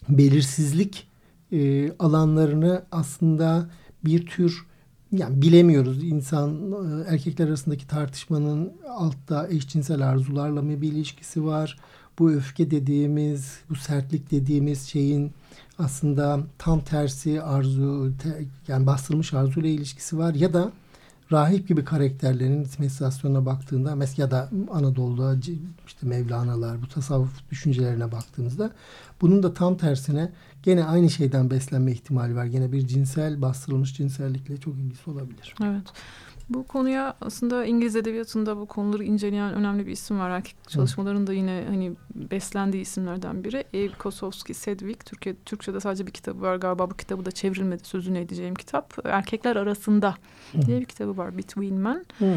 [0.09, 1.07] belirsizlik
[1.51, 3.69] e, alanlarını aslında
[4.05, 4.65] bir tür
[5.11, 11.77] yani bilemiyoruz insan e, erkekler arasındaki tartışmanın altta eşcinsel arzularla mı bir ilişkisi var?
[12.19, 15.31] Bu öfke dediğimiz, bu sertlik dediğimiz şeyin
[15.79, 18.11] aslında tam tersi arzu
[18.67, 20.71] yani bastırılmış arzuyla ilişkisi var ya da
[21.31, 25.35] rahip gibi karakterlerin simetrizasyonuna baktığında ya da Anadolu'da
[25.87, 28.71] işte Mevlana'lar bu tasavvuf düşüncelerine baktığımızda
[29.21, 30.31] bunun da tam tersine
[30.63, 32.45] gene aynı şeyden beslenme ihtimali var.
[32.45, 35.55] Gene bir cinsel bastırılmış cinsellikle çok ilgisi olabilir.
[35.63, 35.93] Evet.
[36.49, 40.29] Bu konuya aslında İngiliz edebiyatında bu konuları inceleyen önemli bir isim var.
[40.29, 43.63] Erkek çalışmalarında yine hani beslendiği isimlerden biri.
[43.73, 45.05] Ev Kosowski Sedgwick.
[45.05, 46.89] Türkiye, Türkçe'de sadece bir kitabı var galiba.
[46.89, 47.83] Bu kitabı da çevrilmedi.
[47.83, 48.93] Sözünü edeceğim kitap.
[49.05, 50.15] Erkekler Arasında
[50.65, 51.37] diye bir kitabı var.
[51.37, 52.05] Between Men.
[52.17, 52.27] Hmm.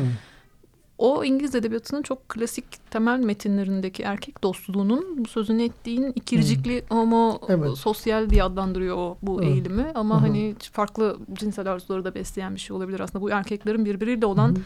[0.98, 7.70] O İngiliz edebiyatının çok klasik temel metinlerindeki erkek dostluğunun bu sözünü ettiğin ikircikli homo Evet.
[7.78, 9.52] sosyal diye adlandırıyor bu Evet.
[9.52, 9.86] eğilimi.
[9.94, 10.22] Ama Hı hı.
[10.22, 13.22] hani farklı cinsel arzuları da besleyen bir şey olabilir aslında.
[13.24, 14.56] Bu erkeklerin birbiriyle olan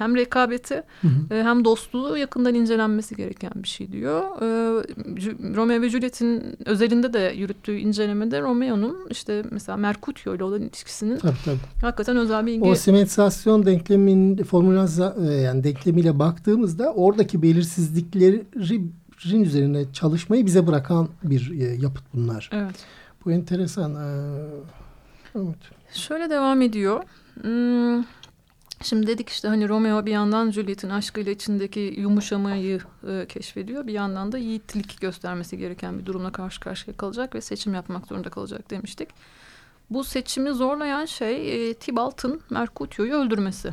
[0.00, 1.34] hem rekabeti Hı hı.
[1.34, 4.20] e, hem dostluğu yakından incelenmesi gereken bir şey diyor.
[4.20, 4.46] E,
[5.56, 11.36] Romeo ve Juliet'in özelinde de yürüttüğü incelemede Romeo'nun işte mesela Mercutio ile olan ilişkisinin Tabii
[11.44, 11.58] tabii.
[11.82, 12.68] hakikaten özel bir ilgi.
[12.68, 18.48] O simetrizasyon denklemin formülaza e, yani denklemiyle baktığımızda oradaki belirsizliklerin
[19.42, 21.50] üzerine çalışmayı bize bırakan bir
[21.82, 22.50] yapıt bunlar.
[22.52, 22.74] Evet.
[23.24, 23.96] Bu enteresan.
[25.34, 25.56] Evet.
[25.92, 27.02] Şöyle devam ediyor.
[27.42, 28.04] Hmm,
[28.82, 33.86] Şimdi dedik işte hani Romeo bir yandan Juliet'in aşkıyla içindeki yumuşamayı e, keşfediyor.
[33.86, 38.30] Bir yandan da yiğitlik göstermesi gereken bir durumla karşı karşıya kalacak ve seçim yapmak zorunda
[38.30, 39.08] kalacak demiştik.
[39.90, 43.72] Bu seçimi zorlayan şey e, Tybalt'ın Mercutio'yu öldürmesi.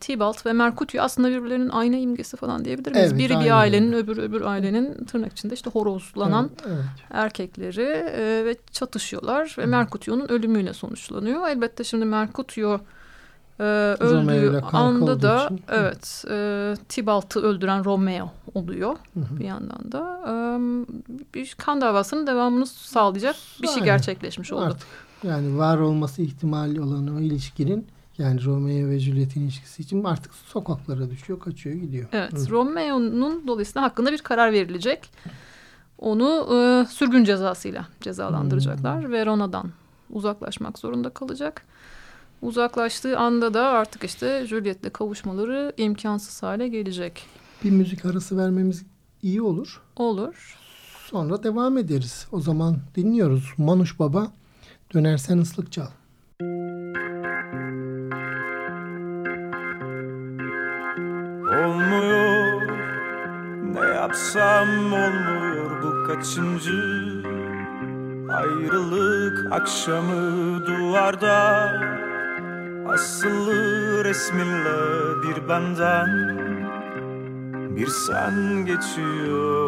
[0.00, 3.12] Tybalt ve Mercutio aslında birbirlerinin ayna imgesi falan diyebilir miyiz?
[3.12, 6.84] Evet, Biri aynen bir ailenin öbürü öbür ailenin tırnak içinde işte horozlanan Evet, evet.
[7.10, 7.82] erkekleri
[8.16, 11.48] e, ve çatışıyorlar ve Mercutio'nun ölümüyle sonuçlanıyor.
[11.48, 12.80] Elbette şimdi Mercutio
[13.60, 13.62] e,
[14.00, 15.60] öldüğü anda da için.
[15.68, 19.40] evet e, Tybalt'ı öldüren Romeo oluyor Hı hı.
[19.40, 20.22] bir yandan da.
[21.36, 24.64] E, kan davasının devamını sağlayacak bir şey gerçekleşmiş oldu.
[24.64, 24.88] Artık
[25.22, 27.86] yani var olması ihtimali olan o ilişkinin
[28.18, 32.08] yani Romeo ve Juliet'in ilişkisi için artık sokaklara düşüyor, kaçıyor, gidiyor.
[32.12, 32.50] Evet, Hı.
[32.50, 35.10] Romeo'nun dolayısıyla hakkında bir karar verilecek.
[35.98, 39.04] Onu e, sürgün cezasıyla cezalandıracaklar.
[39.04, 39.12] Hmm.
[39.12, 39.70] Verona'dan
[40.10, 41.62] uzaklaşmak zorunda kalacak.
[42.42, 47.26] Uzaklaştığı anda da artık işte Juliet'le kavuşmaları imkansız hale gelecek.
[47.64, 48.86] Bir müzik arası vermemiz
[49.22, 49.80] iyi olur.
[49.96, 50.58] Olur.
[51.10, 52.26] Sonra devam ederiz.
[52.32, 53.52] O zaman dinliyoruz.
[53.58, 54.32] Manuş Baba
[54.94, 55.86] dönersen ıslık çal.
[61.62, 62.62] Olmuyor
[63.74, 66.82] Ne yapsam olmuyor bu kaçıncı
[68.32, 71.72] Ayrılık akşamı duvarda
[72.88, 76.08] Asılı resminle bir benden
[77.76, 79.61] Bir sen geçiyor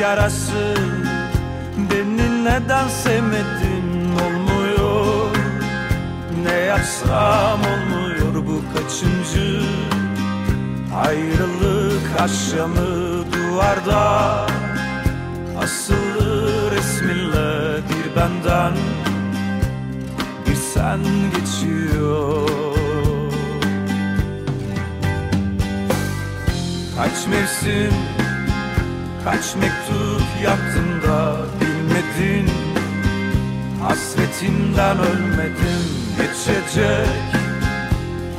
[0.00, 0.74] yarası
[1.90, 5.36] beni neden sevmedin olmuyor.
[6.44, 9.62] Ne yapsam olmuyor bu kaçıncı
[11.04, 14.46] ayrılık akşamı duvarda.
[15.62, 18.72] Asılı resminle bir benden
[20.46, 21.00] bir sen
[21.34, 22.48] geçiyor.
[26.96, 27.94] Kaç mevsim,
[29.24, 29.77] kaç mektup
[30.42, 32.50] yaptım da bilmedin.
[33.82, 35.84] Hasretinden ölmedim
[36.18, 37.08] geçecek.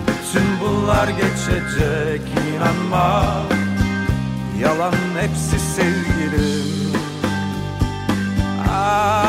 [0.08, 2.22] Bütün bunlar geçecek
[2.56, 3.24] inanma.
[4.60, 6.93] Yalan hepsi sevgilim.
[8.70, 9.28] Ah.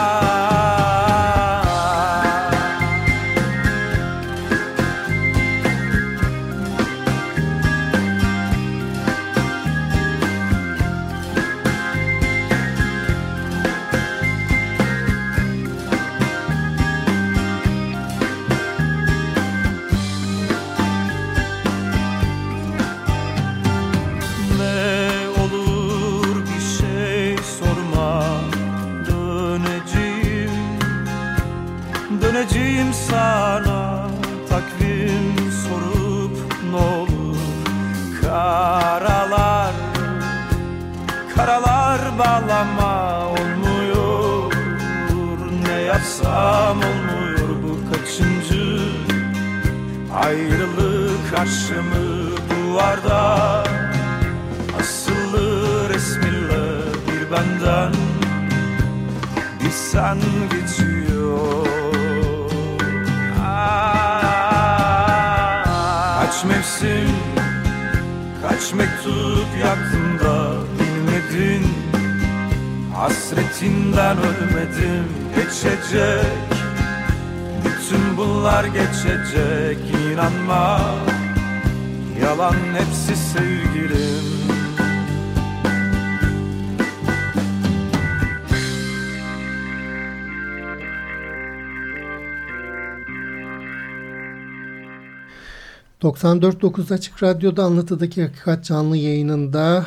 [96.11, 99.87] ...94.9 Açık Radyo'da Anlatıdaki Hakikat canlı yayınında...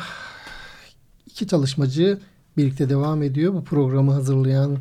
[1.26, 2.18] ...iki çalışmacı
[2.56, 3.54] birlikte devam ediyor.
[3.54, 4.78] Bu programı hazırlayan...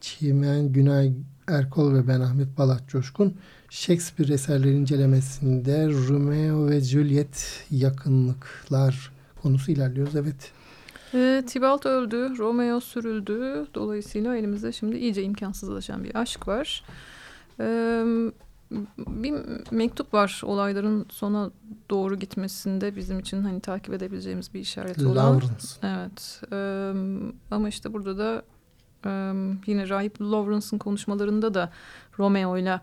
[0.00, 1.12] ...Çimen Günay
[1.48, 3.34] Erkol ve ben Ahmet Balat Coşkun...
[3.70, 5.88] ...Shakespeare eserleri incelemesinde...
[6.08, 9.12] ...Romeo ve Juliet yakınlıklar
[9.42, 10.16] konusu ilerliyoruz.
[10.16, 10.52] Evet.
[11.14, 13.66] E, Tybalt öldü, Romeo sürüldü.
[13.74, 16.84] Dolayısıyla elimizde şimdi iyice imkansızlaşan bir aşk var.
[17.60, 17.66] E,
[18.98, 19.34] bir
[19.70, 21.50] mektup var olayların sona
[21.90, 25.16] doğru gitmesinde bizim için hani takip edebileceğimiz bir işaret olan.
[25.16, 25.66] Lawrence.
[25.82, 26.42] Evet.
[26.52, 26.56] E,
[27.50, 28.42] ama işte burada da
[29.06, 29.10] e,
[29.66, 31.70] yine Rahip Lawrence'ın konuşmalarında da
[32.18, 32.80] Romeo ile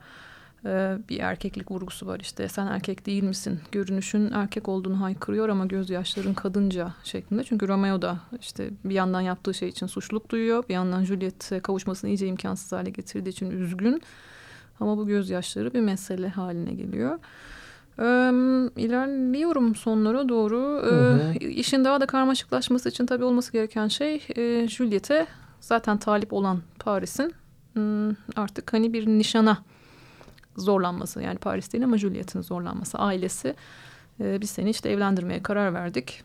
[1.09, 6.33] bir erkeklik vurgusu var işte sen erkek değil misin görünüşün erkek olduğunu haykırıyor ama gözyaşların
[6.33, 11.03] kadınca şeklinde çünkü Romeo da işte bir yandan yaptığı şey için suçluluk duyuyor bir yandan
[11.03, 14.01] Juliet'e kavuşmasını iyice imkansız hale getirdiği için üzgün
[14.81, 17.19] ama bu gözyaşları bir mesele haline geliyor.
[17.99, 18.03] Ee,
[18.81, 20.81] ilerliyorum sonlara doğru.
[20.85, 21.37] Ee, hı hı.
[21.37, 25.27] İşin daha da karmaşıklaşması için tabii olması gereken şey e, Juliet'e
[25.59, 27.33] zaten talip olan Paris'in
[28.35, 29.57] artık hani bir nişana
[30.57, 31.21] zorlanması.
[31.21, 32.97] Yani Paris değil ama Juliet'in zorlanması.
[32.97, 33.55] Ailesi
[34.19, 36.23] e, biz seni işte evlendirmeye karar verdik.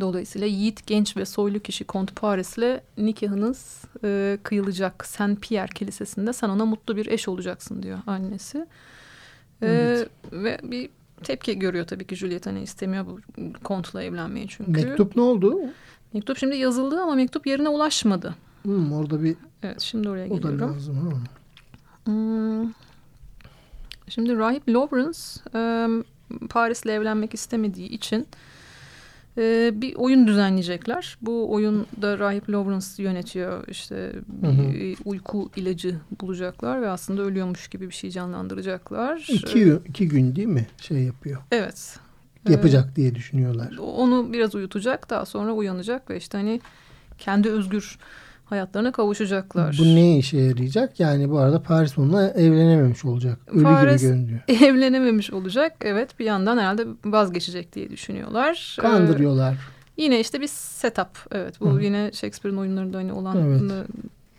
[0.00, 5.06] Dolayısıyla yiğit, genç ve soylu kişi Kont Paris'le nikahınız e, kıyılacak.
[5.06, 8.58] Saint Pierre Kilisesi'nde sen ona mutlu bir eş olacaksın diyor annesi.
[9.62, 10.08] E, evet.
[10.32, 10.88] Ve bir
[11.22, 13.18] tepki görüyor tabii ki Juliet hani istemiyor bu
[13.64, 14.70] Kont'la evlenmeyi çünkü.
[14.70, 15.60] Mektup ne oldu?
[16.12, 18.34] Mektup şimdi yazıldı ama mektup yerine ulaşmadı.
[18.62, 19.36] Hmm, orada bir...
[19.62, 20.58] Evet şimdi oraya o geliyorum.
[20.58, 20.96] O da lazım.
[20.96, 21.16] Ha.
[22.04, 22.72] Hmm,
[24.08, 25.18] Şimdi Rahip Lawrence
[25.54, 25.88] e,
[26.48, 28.26] Paris'le evlenmek istemediği için
[29.38, 31.18] e, bir oyun düzenleyecekler.
[31.22, 33.68] Bu oyunda Rahip Lawrence yönetiyor.
[33.68, 34.94] İşte hı hı.
[35.04, 39.26] uyku ilacı bulacaklar ve aslında ölüyormuş gibi bir şey canlandıracaklar.
[39.28, 41.42] İki, iki gün değil mi şey yapıyor?
[41.52, 41.98] Evet.
[42.48, 43.76] Yapacak ee, diye düşünüyorlar.
[43.78, 46.60] Onu biraz uyutacak daha sonra uyanacak ve işte hani
[47.18, 47.98] kendi özgür
[48.44, 49.76] hayatlarına kavuşacaklar.
[49.78, 51.00] Bu ne işe yarayacak?
[51.00, 53.38] Yani bu arada Paris onunla evlenememiş olacak.
[53.46, 54.40] Ölü Paris gibi görünüyor.
[54.48, 55.76] evlenememiş olacak.
[55.80, 58.76] Evet bir yandan herhalde vazgeçecek diye düşünüyorlar.
[58.80, 59.52] Kandırıyorlar.
[59.52, 61.08] Ee, yine işte bir setup.
[61.32, 61.82] Evet bu Hı.
[61.82, 63.86] yine Shakespeare'in oyunlarında hani olan evet.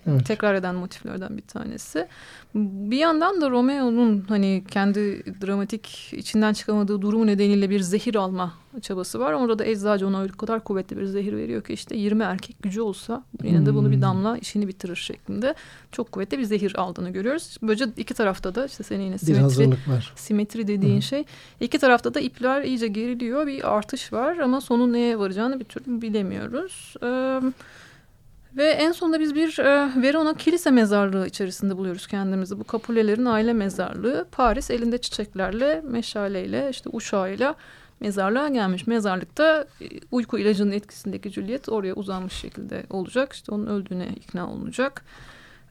[0.07, 0.25] Evet.
[0.25, 2.07] Tekrar eden motiflerden bir tanesi.
[2.55, 9.19] Bir yandan da Romeo'nun hani kendi dramatik içinden çıkamadığı durumu nedeniyle bir zehir alma çabası
[9.19, 9.33] var.
[9.33, 12.81] Orada da eczacı ona öyle kadar kuvvetli bir zehir veriyor ki işte 20 erkek gücü
[12.81, 14.01] olsa yine de bunu bir hmm.
[14.01, 15.55] damla işini bitirir şeklinde
[15.91, 17.57] çok kuvvetli bir zehir aldığını görüyoruz.
[17.61, 20.13] Böylece iki tarafta da işte senin yine simetri, var.
[20.15, 21.01] simetri dediğin Hı.
[21.01, 21.23] şey.
[21.59, 23.47] İki tarafta da ipler iyice geriliyor.
[23.47, 26.93] Bir artış var ama sonu neye varacağını bir türlü bilemiyoruz.
[27.01, 27.53] Evet.
[28.57, 32.59] Ve en sonunda biz bir e, Verona kilise mezarlığı içerisinde buluyoruz kendimizi.
[32.59, 34.27] Bu Capulle'lerin aile mezarlığı.
[34.31, 37.55] Paris elinde çiçeklerle, meşaleyle, işte uşağıyla
[37.99, 38.87] mezarlığa gelmiş.
[38.87, 43.33] Mezarlıkta e, uyku ilacının etkisindeki Juliet oraya uzanmış şekilde olacak.
[43.33, 45.05] İşte onun öldüğüne ikna olunacak.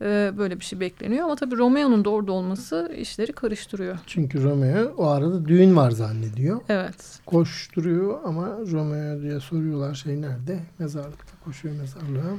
[0.01, 1.25] E, böyle bir şey bekleniyor.
[1.25, 3.99] Ama tabii Romeo'nun da orada olması işleri karıştırıyor.
[4.07, 6.61] Çünkü Romeo o arada düğün var zannediyor.
[6.69, 7.21] Evet.
[7.27, 10.59] Koşturuyor ama Romeo diye soruyorlar şey nerede?
[10.79, 12.37] Mezarlıkta koşuyor mezarlığa.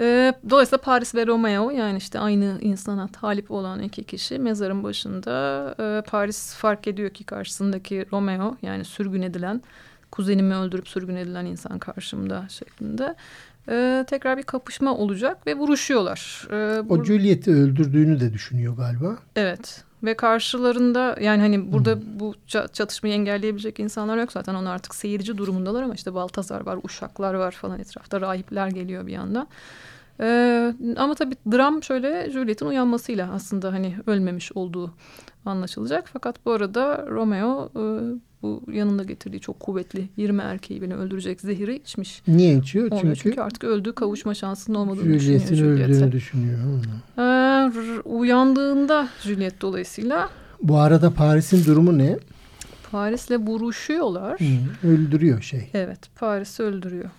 [0.00, 5.74] E, dolayısıyla Paris ve Romeo yani işte aynı insana talip olan iki kişi mezarın başında.
[5.80, 9.62] E, Paris fark ediyor ki karşısındaki Romeo yani sürgün edilen
[10.10, 13.14] kuzenimi öldürüp sürgün edilen insan karşımda şeklinde.
[13.68, 16.48] E, tekrar bir kapışma olacak ve vuruşuyorlar.
[16.50, 19.16] E, o Juliet'i öldürdüğünü de düşünüyor galiba.
[19.36, 22.20] Evet ve karşılarında yani hani burada hmm.
[22.20, 27.34] bu çatışmayı engelleyebilecek insanlar yok zaten onlar artık seyirci durumundalar ama işte Baltazar var, uşaklar
[27.34, 29.48] var falan etrafta rahipler geliyor bir yandan.
[30.20, 34.94] Ee, ama tabii dram şöyle Juliet'in uyanmasıyla aslında hani ölmemiş olduğu
[35.44, 36.08] anlaşılacak.
[36.12, 37.82] Fakat bu arada Romeo e,
[38.46, 42.22] bu yanında getirdiği çok kuvvetli 20 erkeği beni öldürecek zehiri içmiş.
[42.28, 42.90] Niye içiyor?
[43.00, 45.76] Çünkü, çünkü artık öldüğü kavuşma şansının olmadığını Juliet'in düşünüyor.
[45.76, 46.58] Juliet'in öldüğünü düşünüyor.
[47.18, 50.30] Ee, uyandığında Juliet dolayısıyla.
[50.62, 52.18] Bu arada Paris'in durumu ne?
[52.90, 54.40] Paris'le buruşuyorlar.
[54.40, 55.70] Hı, öldürüyor şey.
[55.74, 57.10] Evet Paris'i öldürüyor.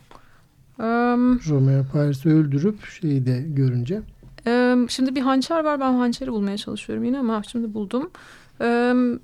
[0.79, 4.01] Um, Romeo Paris'i öldürüp şeyi de görünce.
[4.47, 5.79] Um, şimdi bir hançer var.
[5.79, 8.11] Ben hançeri bulmaya çalışıyorum yine ama şimdi buldum.
[8.59, 9.19] Um,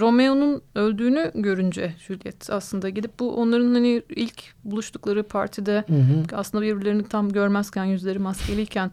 [0.00, 6.36] Romeo'nun öldüğünü görünce Juliet aslında gidip bu onların hani ilk buluştukları partide hı hı.
[6.36, 8.90] aslında birbirlerini tam görmezken yüzleri maskeliyken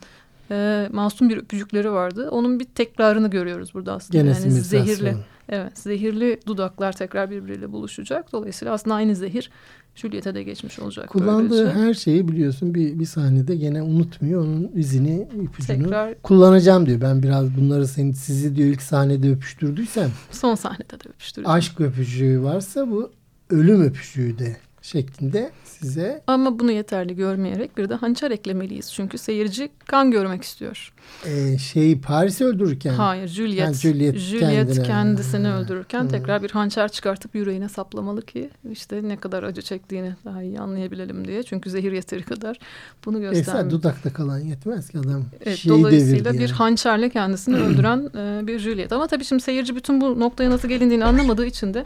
[0.51, 2.29] e, masum bir öpücükleri vardı.
[2.31, 4.17] Onun bir tekrarını görüyoruz burada aslında.
[4.17, 5.15] Gene yani zehirli.
[5.49, 8.31] Evet, zehirli dudaklar tekrar birbiriyle buluşacak.
[8.31, 9.51] Dolayısıyla aslında aynı zehir
[9.95, 11.09] Juliet'e de geçmiş olacak.
[11.09, 11.79] Kullandığı böylece.
[11.79, 14.41] her şeyi biliyorsun bir, bir sahnede gene unutmuyor.
[14.41, 16.21] Onun izini, ipucunu Tekrar...
[16.21, 17.01] kullanacağım diyor.
[17.01, 20.09] Ben biraz bunları seni, sizi diyor ilk sahnede öpüştürdüysem.
[20.31, 21.49] Son sahnede de öpüştürdüm.
[21.49, 23.11] Aşk öpücüğü varsa bu
[23.49, 24.57] ölüm öpücüğü de
[24.87, 26.23] şeklinde size.
[26.27, 28.93] Ama bunu yeterli görmeyerek bir de hançer eklemeliyiz.
[28.93, 30.93] Çünkü seyirci kan görmek istiyor.
[31.25, 32.93] Ee, şey Paris'i öldürürken.
[32.93, 33.59] Hayır Juliet.
[33.59, 35.59] Yani Juliet, Juliet kendisini ha.
[35.59, 36.07] öldürürken ha.
[36.07, 41.27] tekrar bir hançer çıkartıp yüreğine saplamalı ki işte ne kadar acı çektiğini daha iyi anlayabilelim
[41.27, 41.43] diye.
[41.43, 42.59] Çünkü zehir yeteri kadar
[43.05, 43.65] bunu göstermiyor.
[43.65, 46.51] Esas dudakta kalan yetmez ki adam evet, Dolayısıyla bir yani.
[46.51, 48.91] hançerle kendisini öldüren e, bir Juliet.
[48.91, 51.85] Ama tabii şimdi seyirci bütün bu noktaya nasıl gelindiğini anlamadığı için de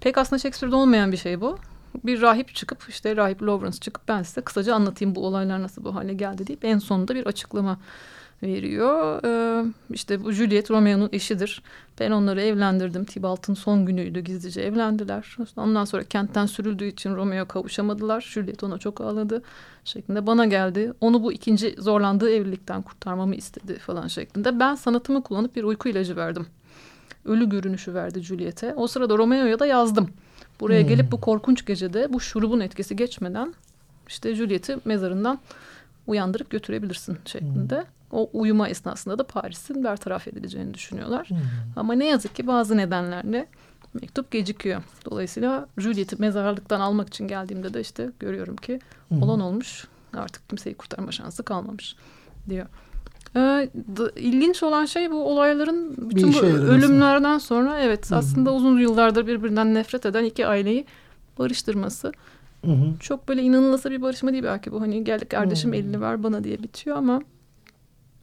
[0.00, 1.58] pek aslında Shakespeare'de olmayan bir şey bu
[2.04, 5.94] bir rahip çıkıp işte rahip Lawrence çıkıp ben size kısaca anlatayım bu olaylar nasıl bu
[5.94, 7.78] hale geldi deyip en sonunda bir açıklama
[8.42, 9.20] veriyor.
[9.24, 11.62] Ee, işte bu Juliet Romeo'nun eşidir.
[12.00, 13.04] Ben onları evlendirdim.
[13.04, 14.20] Tibalt'ın son günüydü.
[14.20, 15.36] Gizlice evlendiler.
[15.56, 18.20] Ondan sonra kentten sürüldüğü için Romeo kavuşamadılar.
[18.20, 19.42] Juliet ona çok ağladı
[19.84, 20.92] şeklinde bana geldi.
[21.00, 24.60] Onu bu ikinci zorlandığı evlilikten kurtarmamı istedi falan şeklinde.
[24.60, 26.46] Ben sanatımı kullanıp bir uyku ilacı verdim.
[27.24, 28.74] Ölü görünüşü verdi Juliet'e.
[28.74, 30.10] O sırada Romeo'ya da yazdım.
[30.60, 30.88] Buraya hmm.
[30.88, 33.54] gelip bu korkunç gecede bu şurubun etkisi geçmeden
[34.08, 35.38] işte Juliet'i mezarından
[36.06, 37.76] uyandırıp götürebilirsin şeklinde.
[37.76, 37.86] Hmm.
[38.12, 41.28] O uyuma esnasında da Paris'in bertaraf edileceğini düşünüyorlar.
[41.28, 41.38] Hmm.
[41.76, 43.46] Ama ne yazık ki bazı nedenlerle
[43.94, 44.82] mektup gecikiyor.
[45.10, 49.22] Dolayısıyla Juliet'i mezarlıktan almak için geldiğimde de işte görüyorum ki hmm.
[49.22, 49.86] olan olmuş.
[50.12, 51.96] Artık kimseyi kurtarma şansı kalmamış
[52.48, 52.66] diyor.
[53.36, 53.68] Ee,
[54.16, 58.18] ilginç olan şey bu olayların bütün bu ölümlerden sonra evet Hı-hı.
[58.18, 60.84] aslında uzun yıllardır birbirinden nefret eden iki aileyi
[61.38, 62.12] barıştırması.
[62.64, 62.98] Hı-hı.
[63.00, 65.80] Çok böyle inanılası bir barışma değil belki bu hani geldik kardeşim Hı-hı.
[65.80, 67.22] elini ver bana diye bitiyor ama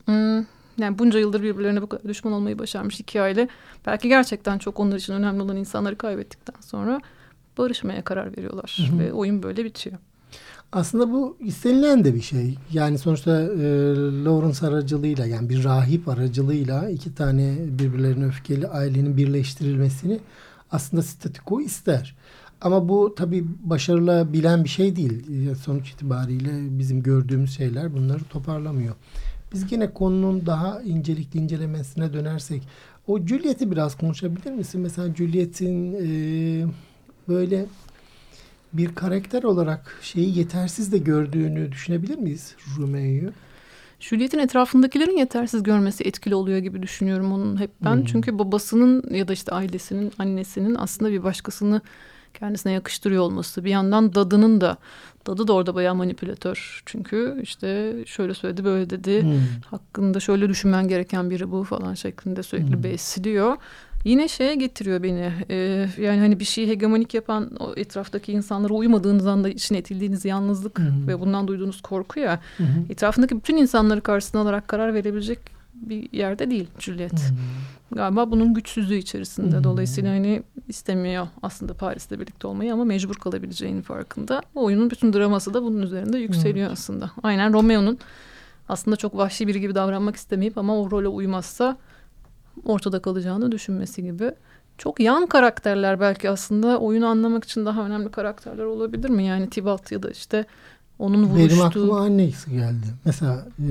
[0.06, 0.36] hmm,
[0.78, 3.48] yani bunca yıldır birbirlerine bu kadar düşman olmayı başarmış iki aile
[3.86, 7.02] belki gerçekten çok onlar için önemli olan insanları kaybettikten sonra
[7.58, 9.00] barışmaya karar veriyorlar Hı-hı.
[9.00, 9.98] ve oyun böyle bitiyor.
[10.74, 12.58] Aslında bu istenilen de bir şey.
[12.72, 13.58] Yani sonuçta e,
[14.26, 20.20] Lawrence aracılığıyla yani bir rahip aracılığıyla iki tane birbirlerine öfkeli ailenin birleştirilmesini
[20.72, 22.16] aslında statiko ister.
[22.62, 25.24] Ama bu tabi başarılabilen bir şey değil.
[25.56, 28.96] Sonuç itibariyle bizim gördüğümüz şeyler bunları toparlamıyor.
[29.54, 32.68] Biz yine konunun daha incelikli incelemesine dönersek
[33.08, 34.82] o Juliet'i biraz konuşabilir misin?
[34.82, 36.08] Mesela Juliet'in e,
[37.28, 37.66] böyle
[38.74, 43.32] bir karakter olarak şeyi yetersiz de gördüğünü düşünebilir miyiz Romeo'yu?
[44.00, 47.96] Juliet'in etrafındakilerin yetersiz görmesi etkili oluyor gibi düşünüyorum onun hep ben.
[47.96, 48.06] Hmm.
[48.06, 51.82] Çünkü babasının ya da işte ailesinin, annesinin aslında bir başkasını
[52.34, 53.66] kendisine yakıştırıyor olması.
[53.66, 54.78] Bir yandan dadının da
[55.28, 56.84] dadı da orada bayağı manipülatör.
[56.86, 59.22] Çünkü işte şöyle söyledi böyle dedi.
[59.22, 59.40] Hmm.
[59.72, 62.84] Hakkında şöyle düşünmen gereken biri bu falan şeklinde sürekli hmm.
[62.84, 63.58] besliyor.
[64.04, 65.32] Yine şeye getiriyor beni.
[65.50, 65.56] E,
[65.98, 70.84] yani hani bir şeyi hegemonik yapan o etraftaki insanlara uymadığınız anda içine etildiğiniz yalnızlık hı
[70.84, 71.08] hı.
[71.08, 72.40] ve bundan duyduğunuz korku ya.
[72.58, 72.68] Hı hı.
[72.90, 75.40] Etrafındaki bütün insanları karşısına alarak karar verebilecek
[75.74, 77.14] bir yerde değil Juliet.
[77.14, 77.96] Hı hı.
[77.96, 79.56] Galiba bunun güçsüzlüğü içerisinde.
[79.56, 79.64] Hı.
[79.64, 84.42] Dolayısıyla hani istemiyor aslında Paris'te birlikte olmayı ama mecbur kalabileceğinin farkında.
[84.56, 86.72] O oyunun bütün draması da bunun üzerinde yükseliyor hı.
[86.72, 87.12] aslında.
[87.24, 88.00] Aynen Romeo'nun
[88.70, 91.78] aslında çok vahşi biri gibi davranmak istemeyip ama o role uymazsa
[92.66, 94.32] ortada kalacağını düşünmesi gibi.
[94.78, 99.26] Çok yan karakterler belki aslında oyunu anlamak için daha önemli karakterler olabilir mi?
[99.26, 100.46] Yani Tibalt ya da işte
[101.00, 101.50] onun vuruştuğu...
[101.50, 102.86] Benim aklıma annesi geldi.
[103.06, 103.68] Mesela e,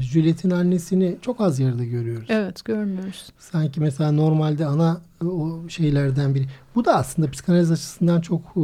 [0.00, 2.26] Juliet'in annesini çok az yerde görüyoruz.
[2.28, 3.32] Evet görmüyoruz.
[3.38, 6.46] Sanki mesela normalde ana o şeylerden biri.
[6.74, 8.62] Bu da aslında psikanaliz açısından çok e,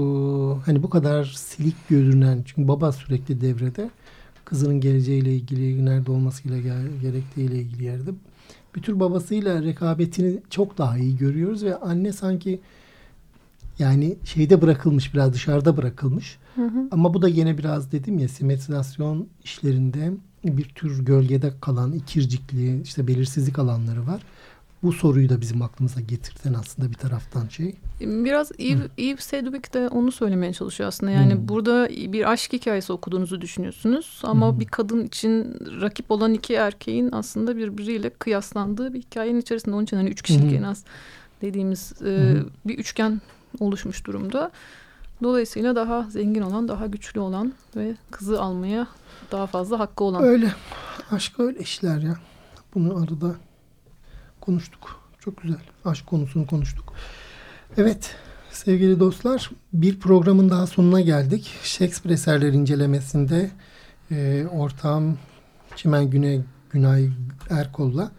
[0.67, 3.91] hani bu kadar silik görünen çünkü baba sürekli devrede
[4.45, 6.59] kızının geleceğiyle ilgili nerede olmasıyla
[7.03, 8.11] gerektiğiyle ilgili yerde
[8.77, 12.61] bir tür babasıyla rekabetini çok daha iyi görüyoruz ve anne sanki
[13.79, 16.39] yani şeyde bırakılmış biraz dışarıda bırakılmış.
[16.55, 16.89] Hı hı.
[16.91, 20.13] Ama bu da yine biraz dedim ya simetrizasyon işlerinde
[20.45, 24.23] bir tür gölgede kalan ikircikli işte belirsizlik alanları var
[24.83, 27.75] bu soruyu da bizim aklımıza getirten aslında bir taraftan şey.
[28.01, 31.13] Biraz Eve, Eve Sedgwick de onu söylemeye çalışıyor aslında.
[31.13, 31.49] Yani hmm.
[31.49, 34.21] burada bir aşk hikayesi okuduğunuzu düşünüyorsunuz.
[34.25, 34.61] Ama hmm.
[34.61, 39.75] bir kadın için rakip olan iki erkeğin aslında birbiriyle kıyaslandığı bir hikayenin içerisinde.
[39.75, 40.59] Onun için hani üç kişilik hmm.
[40.59, 40.85] en az
[41.43, 42.09] dediğimiz hmm.
[42.09, 43.21] e, bir üçgen
[43.61, 44.51] oluşmuş durumda.
[45.23, 48.87] Dolayısıyla daha zengin olan, daha güçlü olan ve kızı almaya
[49.33, 50.23] daha fazla hakkı olan.
[50.23, 50.55] Öyle.
[51.11, 52.17] Aşk öyle işler ya.
[52.75, 53.35] Bunu arada
[54.43, 55.01] konuştuk.
[55.19, 55.61] Çok güzel.
[55.85, 56.93] Aşk konusunu konuştuk.
[57.77, 58.17] Evet
[58.51, 61.51] sevgili dostlar bir programın daha sonuna geldik.
[61.63, 63.51] Shakespeare eserleri incelemesinde
[64.11, 65.19] e, ortağım
[65.77, 66.41] Çimen Güney
[66.71, 67.09] Günay
[67.51, 68.13] Erkol'la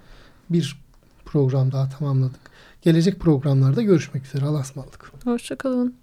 [0.50, 0.84] bir
[1.26, 2.42] program daha tamamladık.
[2.82, 4.46] Gelecek programlarda görüşmek üzere.
[4.46, 5.12] Allah'a ısmarladık.
[5.24, 6.03] Hoşçakalın.